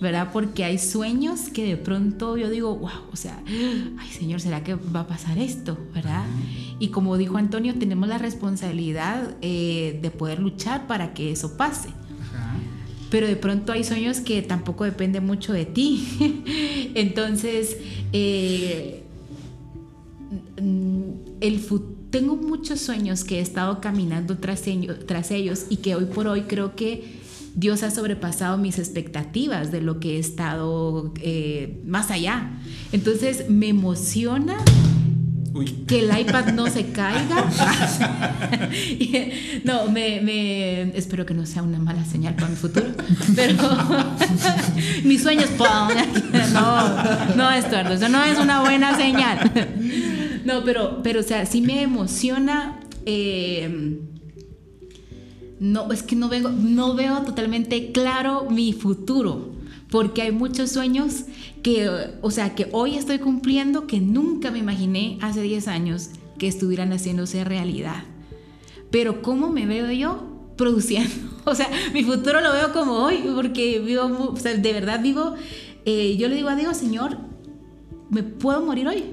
[0.01, 0.30] ¿verdad?
[0.34, 4.74] Porque hay sueños que de pronto yo digo, wow, o sea, ay Señor, ¿será que
[4.74, 6.26] va a pasar esto, ¿verdad?
[6.80, 11.89] Y como dijo Antonio, tenemos la responsabilidad eh, de poder luchar para que eso pase.
[13.11, 16.03] Pero de pronto hay sueños que tampoco dependen mucho de ti.
[16.95, 17.78] Entonces,
[18.11, 19.03] eh,
[21.41, 21.59] el
[22.09, 26.28] tengo muchos sueños que he estado caminando tras ellos, tras ellos y que hoy por
[26.28, 27.22] hoy creo que
[27.55, 32.51] Dios ha sobrepasado mis expectativas de lo que he estado eh, más allá.
[32.91, 34.57] Entonces me emociona
[35.88, 37.45] que el iPad no se caiga.
[39.64, 42.88] no, me, espero que no sea una mala señal para mi futuro.
[43.36, 43.55] Pero
[45.03, 45.89] mis sueños, no,
[47.36, 49.51] no, Estuardo, eso no es una buena señal.
[50.46, 52.80] No, pero, pero o sea, sí me emociona.
[53.06, 54.00] Eh,
[55.60, 59.54] no, es que no, vengo, no veo totalmente claro mi futuro,
[59.89, 61.24] porque hay muchos sueños
[61.62, 61.89] que,
[62.22, 66.91] o sea, que hoy estoy cumpliendo que nunca me imaginé hace 10 años que estuvieran
[66.91, 68.04] haciéndose realidad.
[68.91, 70.52] Pero ¿cómo me veo yo?
[70.58, 71.32] Produciendo.
[71.46, 75.34] O sea, mi futuro lo veo como hoy, porque vivo, o sea, de verdad vivo,
[75.84, 77.18] eh, yo le digo a Dios, Señor,
[78.10, 79.04] ¿me puedo morir hoy?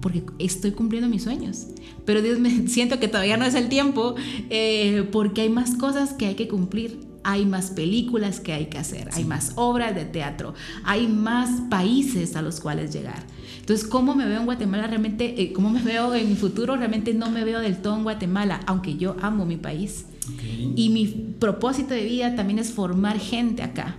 [0.00, 1.66] Porque estoy cumpliendo mis sueños.
[2.04, 4.14] Pero Dios me siento que todavía no es el tiempo
[4.48, 7.08] eh, porque hay más cosas que hay que cumplir.
[7.22, 12.34] Hay más películas que hay que hacer, hay más obras de teatro, hay más países
[12.34, 13.26] a los cuales llegar.
[13.58, 14.86] Entonces, ¿cómo me veo en Guatemala?
[14.86, 16.76] Realmente, eh, ¿cómo me veo en mi futuro?
[16.76, 20.06] Realmente no me veo del todo en Guatemala, aunque yo amo mi país.
[20.76, 21.06] Y mi
[21.38, 23.96] propósito de vida también es formar gente acá.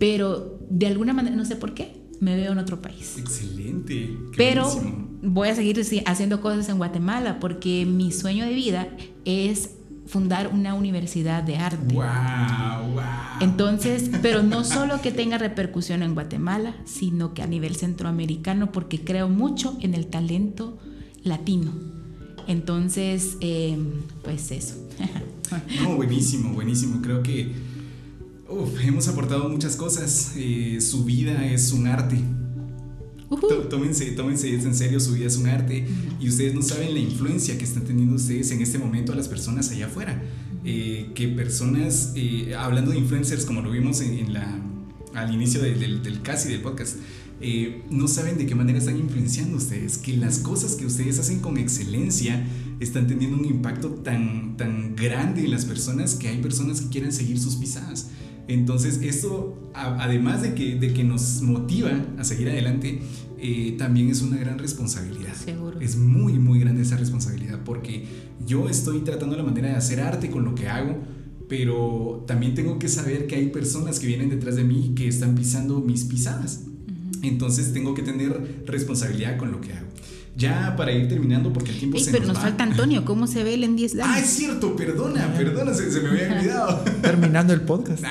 [0.00, 3.18] Pero de alguna manera, no sé por qué, me veo en otro país.
[3.18, 4.18] Excelente.
[4.36, 4.68] Pero
[5.22, 8.88] voy a seguir haciendo cosas en Guatemala porque mi sueño de vida
[9.24, 9.70] es
[10.06, 11.94] fundar una universidad de arte.
[11.94, 13.02] Wow, wow.
[13.40, 19.02] Entonces, pero no solo que tenga repercusión en Guatemala, sino que a nivel centroamericano, porque
[19.02, 20.78] creo mucho en el talento
[21.22, 21.72] latino.
[22.48, 23.78] Entonces, eh,
[24.24, 24.74] pues eso.
[25.82, 27.00] no, buenísimo, buenísimo.
[27.00, 27.52] Creo que
[28.84, 30.32] hemos aportado muchas cosas.
[30.36, 32.18] Eh, su vida es un arte.
[33.70, 35.86] Tómense, tómense en serio, su vida es un arte.
[36.20, 39.28] Y ustedes no saben la influencia que están teniendo ustedes en este momento a las
[39.28, 40.22] personas allá afuera.
[40.64, 44.60] Eh, que personas, eh, hablando de influencers como lo vimos en, la,
[45.14, 46.96] al inicio del, del, casi del podcast,
[47.90, 51.58] no saben de qué manera están influenciando ustedes, que las cosas que ustedes hacen con
[51.58, 52.46] excelencia
[52.78, 57.12] están teniendo un impacto tan, tan grande en las personas que hay personas que quieren
[57.12, 58.10] seguir sus pisadas.
[58.48, 63.00] Entonces, esto, además de que, de que nos motiva a seguir adelante,
[63.38, 65.34] eh, también es una gran responsabilidad.
[65.34, 65.80] Seguro.
[65.80, 68.04] Es muy, muy grande esa responsabilidad porque
[68.46, 70.96] yo estoy tratando la manera de hacer arte con lo que hago,
[71.48, 75.34] pero también tengo que saber que hay personas que vienen detrás de mí que están
[75.34, 76.64] pisando mis pisadas.
[77.22, 79.86] Entonces tengo que tener responsabilidad con lo que hago.
[80.34, 83.52] Ya para ir terminando, porque el tiempo se pero nos, falta Antonio, ¿cómo se ve
[83.52, 84.06] él en 10 años?
[84.08, 86.78] Ah, es cierto, perdona, perdona, se, me había olvidado.
[87.02, 88.02] Terminando el podcast.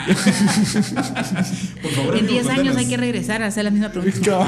[1.81, 4.47] Por favor, en 10 años hay que regresar a hacer la misma pregunta.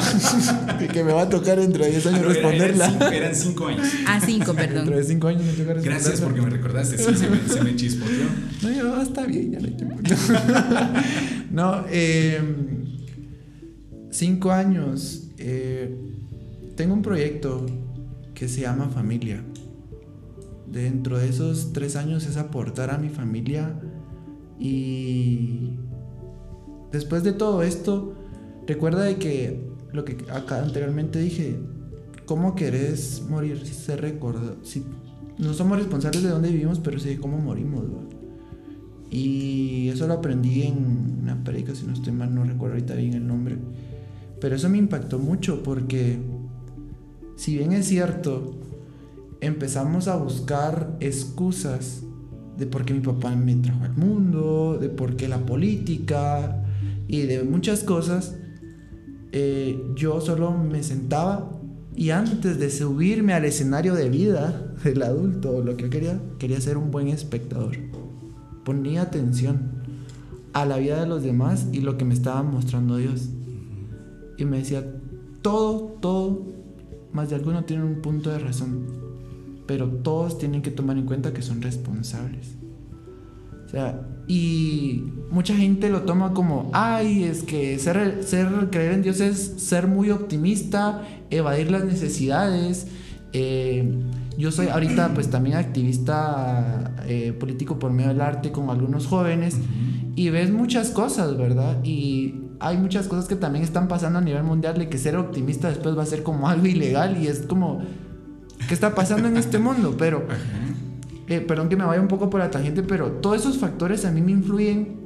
[0.94, 3.10] que me va a tocar dentro de 10 años ah, responderla.
[3.12, 3.88] Eran 5 años.
[4.06, 4.76] Ah, 5, perdón.
[4.76, 5.92] Dentro de 5 años me toca responderla.
[5.92, 8.28] Gracias porque me recordaste, sí, se me, se me chispoteó.
[8.62, 9.98] No, yo, está bien, ya no hay tiempo.
[11.50, 12.40] no, eh,
[14.12, 15.24] 5 años.
[15.40, 16.03] Eh,
[16.76, 17.66] tengo un proyecto
[18.34, 19.44] que se llama familia.
[20.68, 23.80] Dentro de esos tres años es aportar a mi familia
[24.60, 25.72] y
[26.92, 28.16] después de todo esto,
[28.66, 29.62] recuerda de que
[29.92, 31.60] lo que acá anteriormente dije,
[32.26, 33.66] ¿cómo querés morir?
[33.66, 34.58] Ser recordado.
[34.64, 34.84] Si,
[35.38, 37.84] no somos responsables de dónde vivimos, pero sí de cómo morimos.
[39.12, 43.14] Y eso lo aprendí en una predica, si no estoy mal, no recuerdo ahorita bien
[43.14, 43.58] el nombre.
[44.42, 46.18] Pero eso me impactó mucho porque
[47.36, 48.54] si bien es cierto,
[49.42, 52.04] empezamos a buscar excusas
[52.58, 56.64] de por qué mi papá me trajo al mundo, de por qué la política
[57.08, 58.36] y de muchas cosas,
[59.32, 61.52] eh, yo solo me sentaba
[61.96, 66.62] y antes de subirme al escenario de vida del adulto, lo que yo quería, quería
[66.62, 67.78] ser un buen espectador.
[68.64, 69.84] Ponía atención
[70.54, 73.30] a la vida de los demás y lo que me estaba mostrando Dios.
[74.38, 74.86] Y me decía,
[75.42, 76.62] todo, todo
[77.14, 78.88] más de alguno tienen un punto de razón,
[79.68, 82.57] pero todos tienen que tomar en cuenta que son responsables.
[83.66, 89.01] O sea, y mucha gente lo toma como, ay, es que ser, ser creer en
[89.01, 92.88] Dios es ser muy optimista, evadir las necesidades.
[93.34, 93.99] Eh,
[94.38, 99.57] yo soy ahorita pues también activista eh, político por medio del arte con algunos jóvenes
[100.16, 101.84] y ves muchas cosas, ¿verdad?
[101.84, 105.68] Y hay muchas cosas que también están pasando a nivel mundial de que ser optimista
[105.68, 107.82] después va a ser como algo ilegal y es como,
[108.70, 109.95] ¿qué está pasando en este mundo?
[109.97, 110.24] Pero,
[111.28, 114.11] eh, perdón que me vaya un poco por la tangente, pero todos esos factores a
[114.11, 114.97] mí me influyen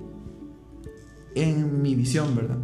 [1.33, 2.57] en mi visión, ¿verdad?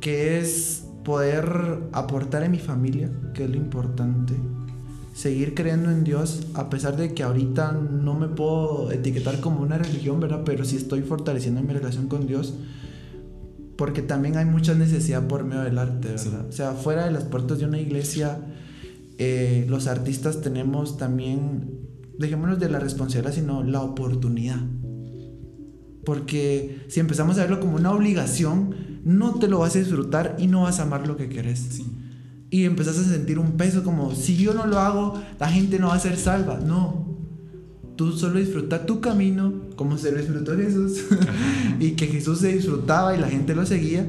[0.00, 4.34] Que es poder aportar en mi familia, que es lo importante,
[5.14, 9.78] seguir creyendo en Dios, a pesar de que ahorita no me puedo etiquetar como una
[9.78, 10.42] religión, ¿verdad?
[10.44, 12.54] Pero sí estoy fortaleciendo mi relación con Dios,
[13.76, 16.46] porque también hay mucha necesidad por medio del arte, ¿verdad?
[16.48, 18.38] O sea, fuera de las puertas de una iglesia,
[19.18, 21.80] eh, los artistas tenemos también,
[22.18, 24.60] dejémonos de la responsabilidad, sino la oportunidad.
[26.04, 30.46] Porque si empezamos a verlo como una obligación, no te lo vas a disfrutar y
[30.46, 31.58] no vas a amar lo que querés.
[31.58, 31.86] Sí
[32.54, 35.88] y empezás a sentir un peso como si yo no lo hago, la gente no
[35.88, 36.60] va a ser salva.
[36.64, 37.13] No.
[37.96, 41.04] Tú solo disfruta tu camino como se lo disfrutó Jesús
[41.80, 44.06] y que Jesús se disfrutaba y la gente lo seguía.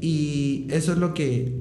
[0.00, 1.58] Y eso es lo que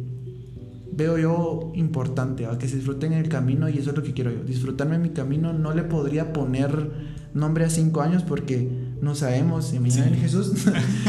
[0.91, 4.43] veo yo importante, que se disfruten el camino y eso es lo que quiero yo.
[4.43, 6.91] Disfrutarme mi camino, no le podría poner
[7.33, 8.67] nombre a cinco años porque
[8.99, 10.53] no sabemos si me viene Jesús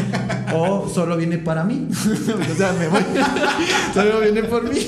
[0.54, 1.88] o solo viene para mí.
[2.52, 3.00] o sea, me voy.
[3.94, 4.78] solo viene por mí.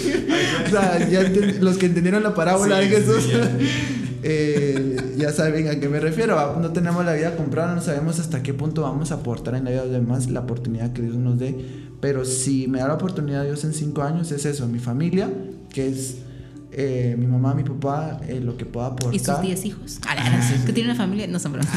[0.66, 1.22] o sea, ya
[1.60, 3.28] los que entendieron la parábola de Jesús.
[4.22, 6.58] Eh, ya saben a qué me refiero.
[6.60, 9.70] No tenemos la vida comprada, no sabemos hasta qué punto vamos a aportar en la
[9.70, 11.56] vida de los demás la oportunidad que Dios nos dé.
[12.00, 15.30] Pero si me da la oportunidad Dios en cinco años, es eso: mi familia,
[15.70, 16.16] que es
[16.72, 19.14] eh, mi mamá, mi papá, eh, lo que pueda aportar.
[19.14, 20.00] Y sus 10 hijos.
[20.64, 21.68] que tiene una familia, no son bromas.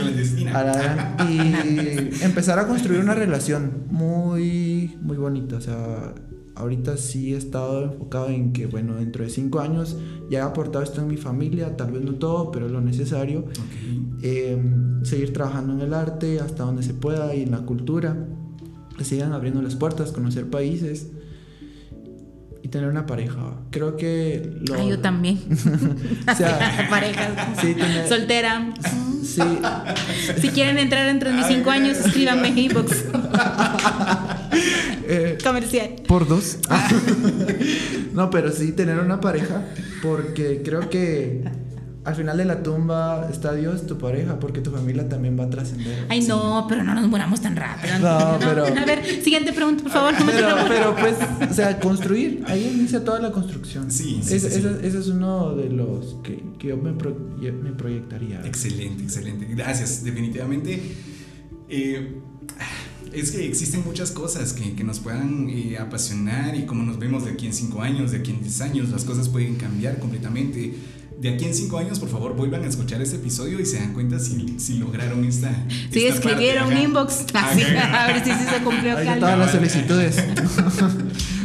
[1.28, 5.56] y empezar a construir una relación muy, muy bonita.
[5.56, 6.14] O sea,
[6.54, 9.96] ahorita sí he estado enfocado en que, bueno, dentro de 5 años
[10.30, 13.44] ya he aportado esto en mi familia, tal vez no todo, pero lo necesario.
[14.22, 18.16] Em, seguir trabajando en el arte hasta donde se pueda y en la cultura.
[18.96, 21.08] Que sigan abriendo las puertas, conocer países
[22.62, 23.56] y tener una pareja.
[23.70, 24.74] Creo que lo...
[24.74, 25.38] Ah, yo también.
[26.30, 27.54] o sea, pareja.
[27.60, 27.74] Sí,
[28.08, 28.72] Soltera.
[29.22, 29.42] Sí.
[30.40, 33.04] Si quieren entrar entre mis cinco años, escríbanme en inbox.
[35.42, 35.94] Comercial.
[36.06, 36.58] Por dos.
[38.12, 39.64] no, pero sí tener una pareja
[40.02, 41.44] porque creo que
[42.04, 45.50] al final de la tumba está Dios, tu pareja, porque tu familia también va a
[45.50, 46.06] trascender.
[46.08, 47.98] Ay, no, pero no nos muramos tan rápido.
[48.00, 48.66] No, pero.
[48.66, 50.14] A ver, siguiente pregunta, por favor.
[50.26, 51.14] pero, pero, pues,
[51.48, 53.90] o sea, construir, ahí inicia toda la construcción.
[53.90, 54.34] Sí, sí.
[54.34, 54.48] ese,
[54.84, 58.40] es uno de los que, que yo me, me, proyectaría.
[58.44, 59.46] Excelente, excelente.
[59.50, 60.82] Gracias, definitivamente.
[61.68, 62.20] Eh,
[63.12, 67.24] es que existen muchas cosas que, que nos puedan eh, apasionar y como nos vemos
[67.24, 70.74] de aquí en 5 años, de aquí en 10 años, las cosas pueden cambiar completamente
[71.22, 73.92] de aquí en cinco años, por favor, vuelvan a escuchar este episodio y se dan
[73.92, 75.54] cuenta si, si lograron esta.
[75.92, 77.26] Sí, escribieron un inbox.
[77.34, 80.16] Así, a ver si se cumplió Ahí todas las solicitudes.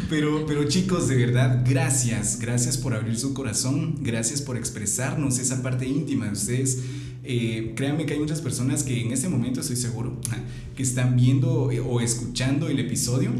[0.10, 2.40] Pero, pero chicos, de verdad, gracias.
[2.40, 3.96] Gracias por abrir su corazón.
[4.00, 6.78] Gracias por expresarnos esa parte íntima de ustedes.
[7.30, 10.18] Eh, créanme que hay muchas personas que en este momento estoy seguro
[10.78, 13.32] que están viendo eh, o escuchando el episodio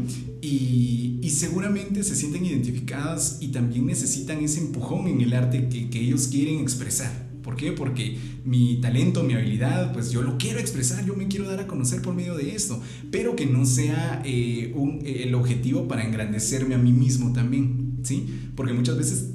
[0.42, 0.94] y,
[1.30, 6.58] seguramente se sienten identificadas y también necesitan ese empujón en el arte que, ellos quieren
[6.58, 7.28] expresar.
[7.42, 7.72] ¿Por qué?
[7.72, 11.66] Porque mi talento, mi habilidad, pues yo lo quiero expresar, yo me quiero dar a
[11.66, 16.74] conocer por medio de esto, pero que no sea eh, un, el objetivo para engrandecerme
[16.74, 18.26] a mí mismo también, ¿sí?
[18.56, 19.26] Porque muchas veces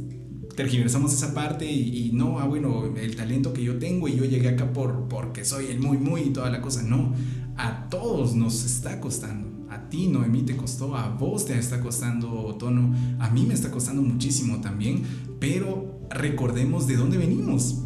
[0.56, 4.49] tergiversamos esa parte y, no, ah, bueno, el talento que yo tengo y yo llegué
[4.49, 6.84] acá por, porque soy el muy, muy y toda la cosa.
[6.84, 7.14] No,
[7.58, 9.51] a todos nos está costando.
[9.70, 13.72] A ti, Noemí, te costó, a vos te está costando, Tono, a mí me está
[13.72, 15.01] costando muchísimo también,
[15.39, 17.80] pero recordemos de dónde venimos.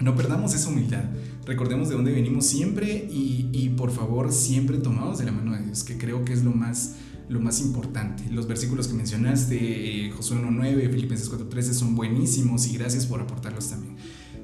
[0.00, 1.04] No perdamos esa humildad.
[1.46, 5.62] Recordemos de dónde venimos siempre y, y por favor siempre tomados de la mano de
[5.62, 6.96] Dios, que creo que es lo más
[7.28, 8.24] lo más importante.
[8.30, 13.70] Los versículos que mencionaste, eh, Josué 1.9, Filipenses 4.13, son buenísimos y gracias por aportarlos
[13.70, 13.96] también.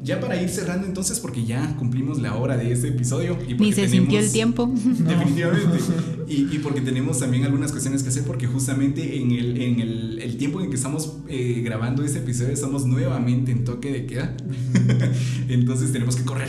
[0.03, 3.37] Ya para ir cerrando entonces, porque ya cumplimos la hora de este episodio.
[3.47, 4.73] Y Ni se sintió el tiempo.
[4.75, 5.79] Definitivamente.
[6.27, 10.37] y, porque tenemos también algunas cuestiones que hacer, porque justamente en el, en el, el
[10.39, 14.35] tiempo en que estamos eh, grabando este episodio estamos nuevamente en toque de queda.
[15.49, 16.49] entonces tenemos que correr.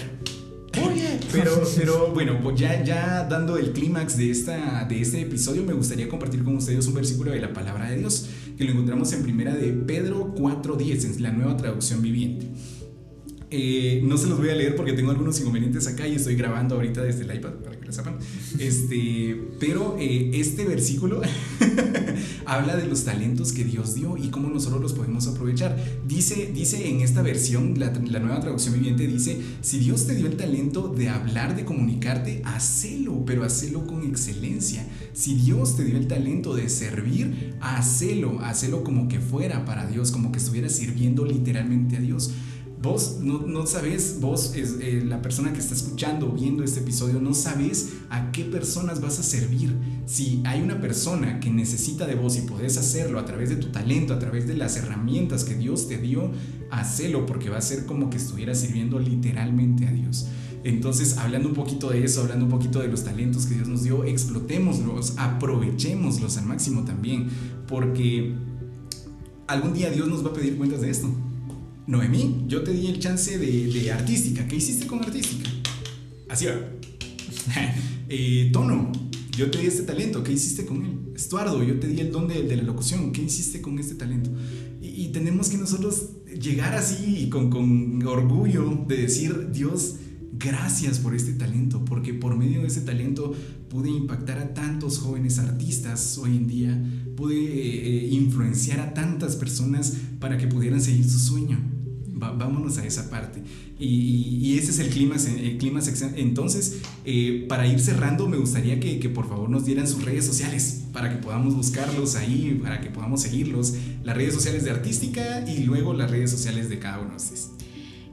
[1.31, 5.73] Pero, pero bueno, pues ya, ya dando el clímax de, esta, de este episodio, me
[5.73, 9.23] gustaría compartir con ustedes un versículo de la palabra de Dios, que lo encontramos en
[9.23, 12.47] primera de Pedro 4.10, en la nueva traducción viviente.
[13.49, 16.75] Eh, no se los voy a leer porque tengo algunos inconvenientes acá y estoy grabando
[16.75, 17.77] ahorita desde el iPad, para
[18.59, 21.21] Este, pero eh, este versículo
[22.45, 25.77] habla de los talentos que Dios dio y cómo nosotros los podemos aprovechar.
[26.07, 30.37] Dice, dice en esta versión, la, nueva traducción viviente dice, si Dios te dio el
[30.37, 34.85] talento de hablar, de comunicarte, hacelo, pero hacelo con excelencia.
[35.13, 40.11] Si Dios te dio el talento de servir, hacelo, hacelo como que fuera para Dios,
[40.11, 42.31] como que estuviera sirviendo literalmente a Dios
[42.81, 47.21] Vos no, no sabes, vos, es, eh, la persona que está escuchando, viendo este episodio,
[47.21, 49.77] no sabes a qué personas vas a servir.
[50.07, 53.67] Si hay una persona que necesita de vos y podés hacerlo a través de tu
[53.67, 56.31] talento, a través de las herramientas que Dios te dio,
[56.71, 60.25] hacelo porque va a ser como que estuvieras sirviendo literalmente a Dios.
[60.63, 63.83] Entonces, hablando un poquito de eso, hablando un poquito de los talentos que Dios nos
[63.83, 67.29] dio, explotémoslos, aprovechémoslos al máximo también,
[67.67, 68.33] porque
[69.47, 71.09] algún día Dios nos va a pedir cuentas de esto.
[71.91, 74.47] Noemí, yo te di el chance de, artística.
[74.47, 75.49] ¿Qué hiciste con artística?
[76.29, 76.53] Así va.
[78.13, 78.91] Eh, tono,
[79.37, 80.21] yo te di este talento.
[80.21, 81.13] ¿Qué hiciste con él?
[81.15, 83.13] Estuardo, yo te di el don de, la locución.
[83.13, 84.29] ¿Qué hiciste con este talento?
[84.81, 89.95] Y, tenemos que nosotros llegar así con, con orgullo de decir, Dios,
[90.33, 93.33] gracias por este talento, porque por medio de ese talento
[93.69, 96.83] pude impactar a tantos jóvenes artistas hoy en día,
[97.15, 101.80] pude eh, influenciar a tantas personas para que pudieran seguir su sueño.
[102.29, 103.41] Vámonos a esa parte.
[103.79, 105.15] Y, ese es el clima.
[105.15, 105.79] El clima
[106.15, 110.25] Entonces, eh, para ir cerrando, me gustaría que, que, por favor nos dieran sus redes
[110.25, 113.73] sociales para que podamos buscarlos ahí, para que podamos seguirlos.
[114.03, 117.49] Las redes sociales de Artística y luego las redes sociales de cada uno de ustedes.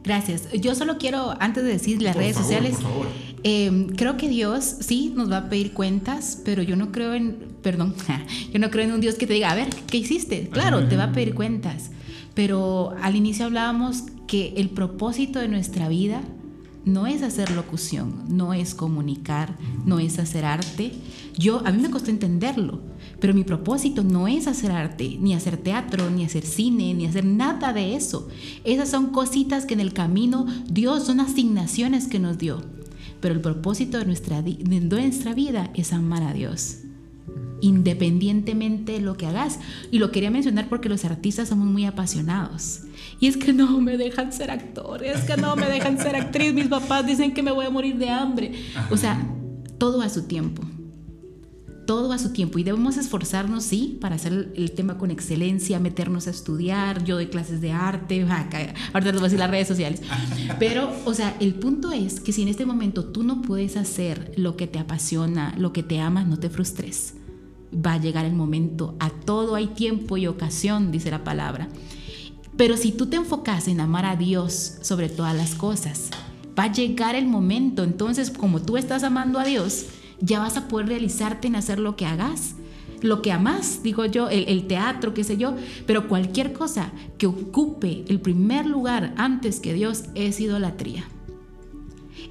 [0.05, 0.49] Gracias.
[0.53, 2.77] Yo solo quiero, antes de decir las redes sociales,
[3.43, 7.37] em, creo que Dios sí nos va a pedir cuentas, pero yo no creo en,
[7.63, 7.95] perdón,
[8.53, 10.49] yo no creo en un Dios que te diga, a ver, ¿qué hiciste?
[10.49, 11.91] Claro, te va a pedir cuentas,
[12.39, 16.23] pero al inicio hablábamos que el propósito de nuestra vida
[16.85, 20.93] no es hacer locución, no es comunicar, no es hacer arte.
[21.37, 22.81] Yo, a mí me costó entenderlo
[23.19, 27.25] pero mi propósito no es hacer arte, ni hacer teatro, ni hacer cine, ni hacer
[27.25, 28.29] nada de eso.
[28.63, 32.63] Esas son cositas que en el camino Dios son asignaciones que nos dio.
[33.21, 36.83] Pero el propósito de nuestra, de nuestra vida es amar a Dios
[37.61, 39.59] independientemente de lo que hagas.
[39.91, 42.81] Y lo quería mencionar porque los artistas somos muy apasionados.
[43.21, 46.53] Y es que no me dejan ser actor, es que no me dejan ser actriz,
[46.55, 48.53] mis papás dicen que me voy a morir de hambre.
[48.91, 49.27] O sea,
[49.79, 50.63] todo a su tiempo
[51.89, 56.27] todo a su tiempo y debemos esforzarnos, sí, para hacer el tema con excelencia, meternos
[56.27, 58.27] a estudiar, yo doy clases de arte,
[58.93, 60.03] ahorita les voy a decir las redes sociales,
[60.59, 64.35] pero, o sea, el punto es que si en este momento tú no puedes hacer
[64.37, 67.15] lo que te apasiona, lo que te amas, no te frustres.
[67.75, 71.69] Va a llegar el momento, a todo hay tiempo y ocasión, dice la palabra.
[72.57, 76.11] Pero si tú te enfocas en amar a Dios sobre todas las cosas,
[76.59, 79.87] va a llegar el momento, entonces como tú estás amando a Dios,
[80.21, 82.57] ya vas a poder realizarte en hacer lo que hagas
[83.03, 85.55] lo que amas, digo yo, el, teatro, qué sé yo,
[85.87, 91.05] pero cualquier cosa que ocupe el primer lugar antes que Dios es idolatría.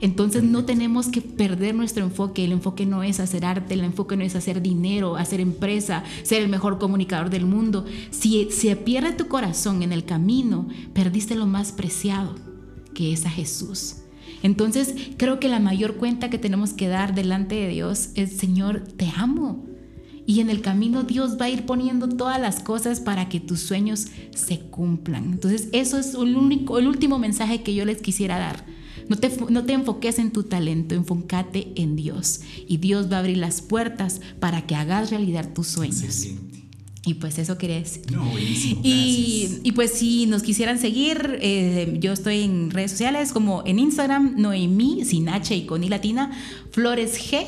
[0.01, 2.45] Entonces no tenemos que perder nuestro enfoque.
[2.45, 6.43] El enfoque no es hacer arte, el enfoque no es hacer dinero, hacer empresa, ser
[6.43, 7.85] el mejor comunicador del mundo.
[8.11, 12.35] Si se pierde tu corazón en el camino, perdiste lo más preciado,
[12.93, 13.97] que es a Jesús.
[14.43, 18.81] Entonces creo que la mayor cuenta que tenemos que dar delante de Dios es, Señor,
[18.81, 19.65] te amo.
[20.27, 23.61] Y en el camino Dios va a ir poniendo todas las cosas para que tus
[23.61, 25.23] sueños se cumplan.
[25.31, 28.76] Entonces eso es el, único, el último mensaje que yo les quisiera dar.
[29.09, 32.41] No te, no te enfoques en tu talento, enfócate en Dios.
[32.67, 36.27] Y Dios va a abrir las puertas para que hagas realidad tus sueños.
[37.07, 38.03] Y pues eso quería decir.
[38.11, 38.81] No, buenísimo.
[38.83, 43.79] Y, y, pues si nos quisieran seguir, eh, yo estoy en redes sociales como en
[43.79, 46.31] Instagram, Noemí, sin H y con I latina,
[46.71, 47.45] Flores G.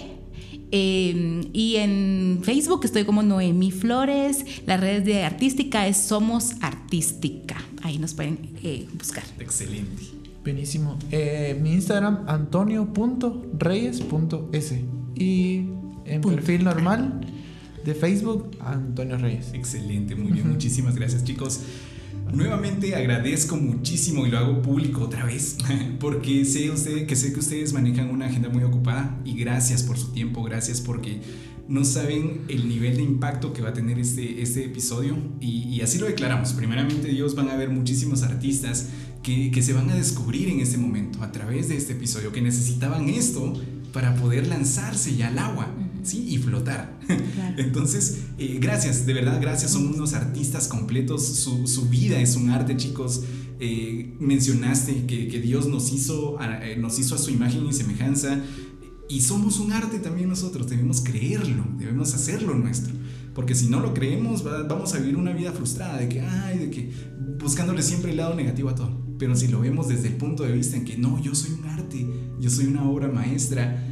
[0.72, 4.46] Eh, y en Facebook estoy como Noemí Flores.
[4.66, 7.62] Las redes de artística es Somos Artística.
[7.82, 9.26] Ahí nos pueden eh, buscar.
[9.40, 10.19] Excelente.
[10.44, 10.98] Buenísimo.
[11.62, 14.86] mi Instagram, antonio.reyes.s.
[15.16, 15.66] Y
[16.06, 17.22] en perfil normal
[17.86, 19.52] de Facebook, Antonio Reyes.
[19.54, 20.50] Excelente, muy bien.
[20.50, 21.62] Muchísimas gracias, chicos.
[22.34, 25.58] Nuevamente agradezco muchísimo y lo hago público otra vez
[26.00, 29.98] porque sé usted, que sé que ustedes manejan una agenda muy ocupada y gracias por
[29.98, 31.22] su tiempo, gracias porque
[31.68, 35.98] no saben el nivel de impacto que va a tener este, este episodio y, así
[35.98, 36.54] lo declaramos.
[36.54, 38.90] Primeramente Dios van a ver muchísimos artistas
[39.24, 42.42] que, que se van a descubrir en este momento a través de este episodio, que
[42.42, 43.54] necesitaban esto
[43.94, 45.74] para poder lanzarse ya al agua.
[46.04, 46.26] ¿sí?
[46.30, 47.00] Y flotar.
[47.58, 49.72] Entonces, eh, gracias, de verdad, gracias.
[49.72, 51.26] Son unos artistas completos.
[51.26, 53.24] Su, vida es un arte, chicos.
[53.60, 58.40] Eh, mencionaste que, Dios nos hizo, a, eh, nos hizo a su imagen y semejanza.
[59.10, 60.70] Y somos un arte también nosotros.
[60.70, 62.94] Debemos creerlo, debemos hacerlo nuestro.
[63.34, 66.70] Porque si no lo creemos, vamos a vivir una vida frustrada de que, ay, de
[66.70, 66.92] que
[67.40, 69.09] buscándole siempre el lado negativo a todo.
[69.20, 71.66] Pero si lo vemos desde el punto de vista en que no, yo soy un
[71.66, 72.08] arte,
[72.40, 73.86] yo soy una obra maestra,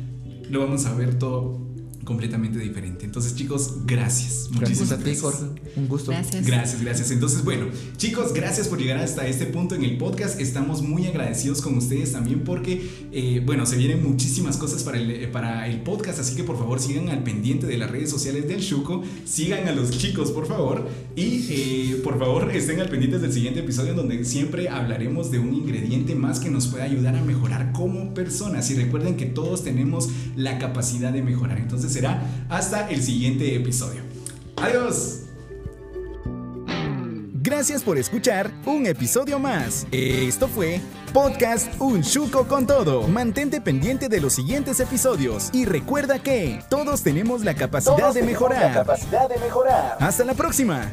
[0.49, 1.66] lo vamos a ver todo
[2.07, 3.03] completamente diferente.
[3.03, 4.47] Entonces, chicos, gracias.
[4.49, 5.61] Muchísimas gracias a ti, Jorge.
[5.75, 6.11] Un gusto.
[6.11, 6.47] Gracias.
[6.47, 7.11] Gracias, gracias.
[7.11, 7.65] Entonces, bueno,
[7.97, 10.39] chicos, gracias por llegar hasta este punto en el podcast.
[10.39, 15.11] Estamos muy agradecidos con ustedes también porque, eh, bueno, se vienen muchísimas cosas para el,
[15.11, 18.47] eh, para el podcast, así que por favor sigan al pendiente de las redes sociales
[18.47, 23.19] del Shuko, sigan a los chicos, por favor, y eh, por favor estén al pendiente
[23.19, 27.21] del siguiente episodio donde siempre hablaremos de un ingrediente más que nos pueda ayudar a
[27.21, 28.71] mejorar como personas.
[28.71, 31.57] Y recuerden que todos tenemos la capacidad de mejorar.
[31.57, 34.01] Entonces, será hasta el siguiente episodio.
[34.57, 35.21] Adiós.
[37.33, 39.87] Gracias por escuchar un episodio más.
[39.91, 40.79] Esto fue
[41.11, 43.07] Podcast Un Chuco con Todo.
[43.07, 48.61] Mantente pendiente de los siguientes episodios y recuerda que todos tenemos la capacidad, de, mejorar.
[48.61, 49.97] La capacidad de mejorar.
[49.99, 50.91] Hasta la próxima.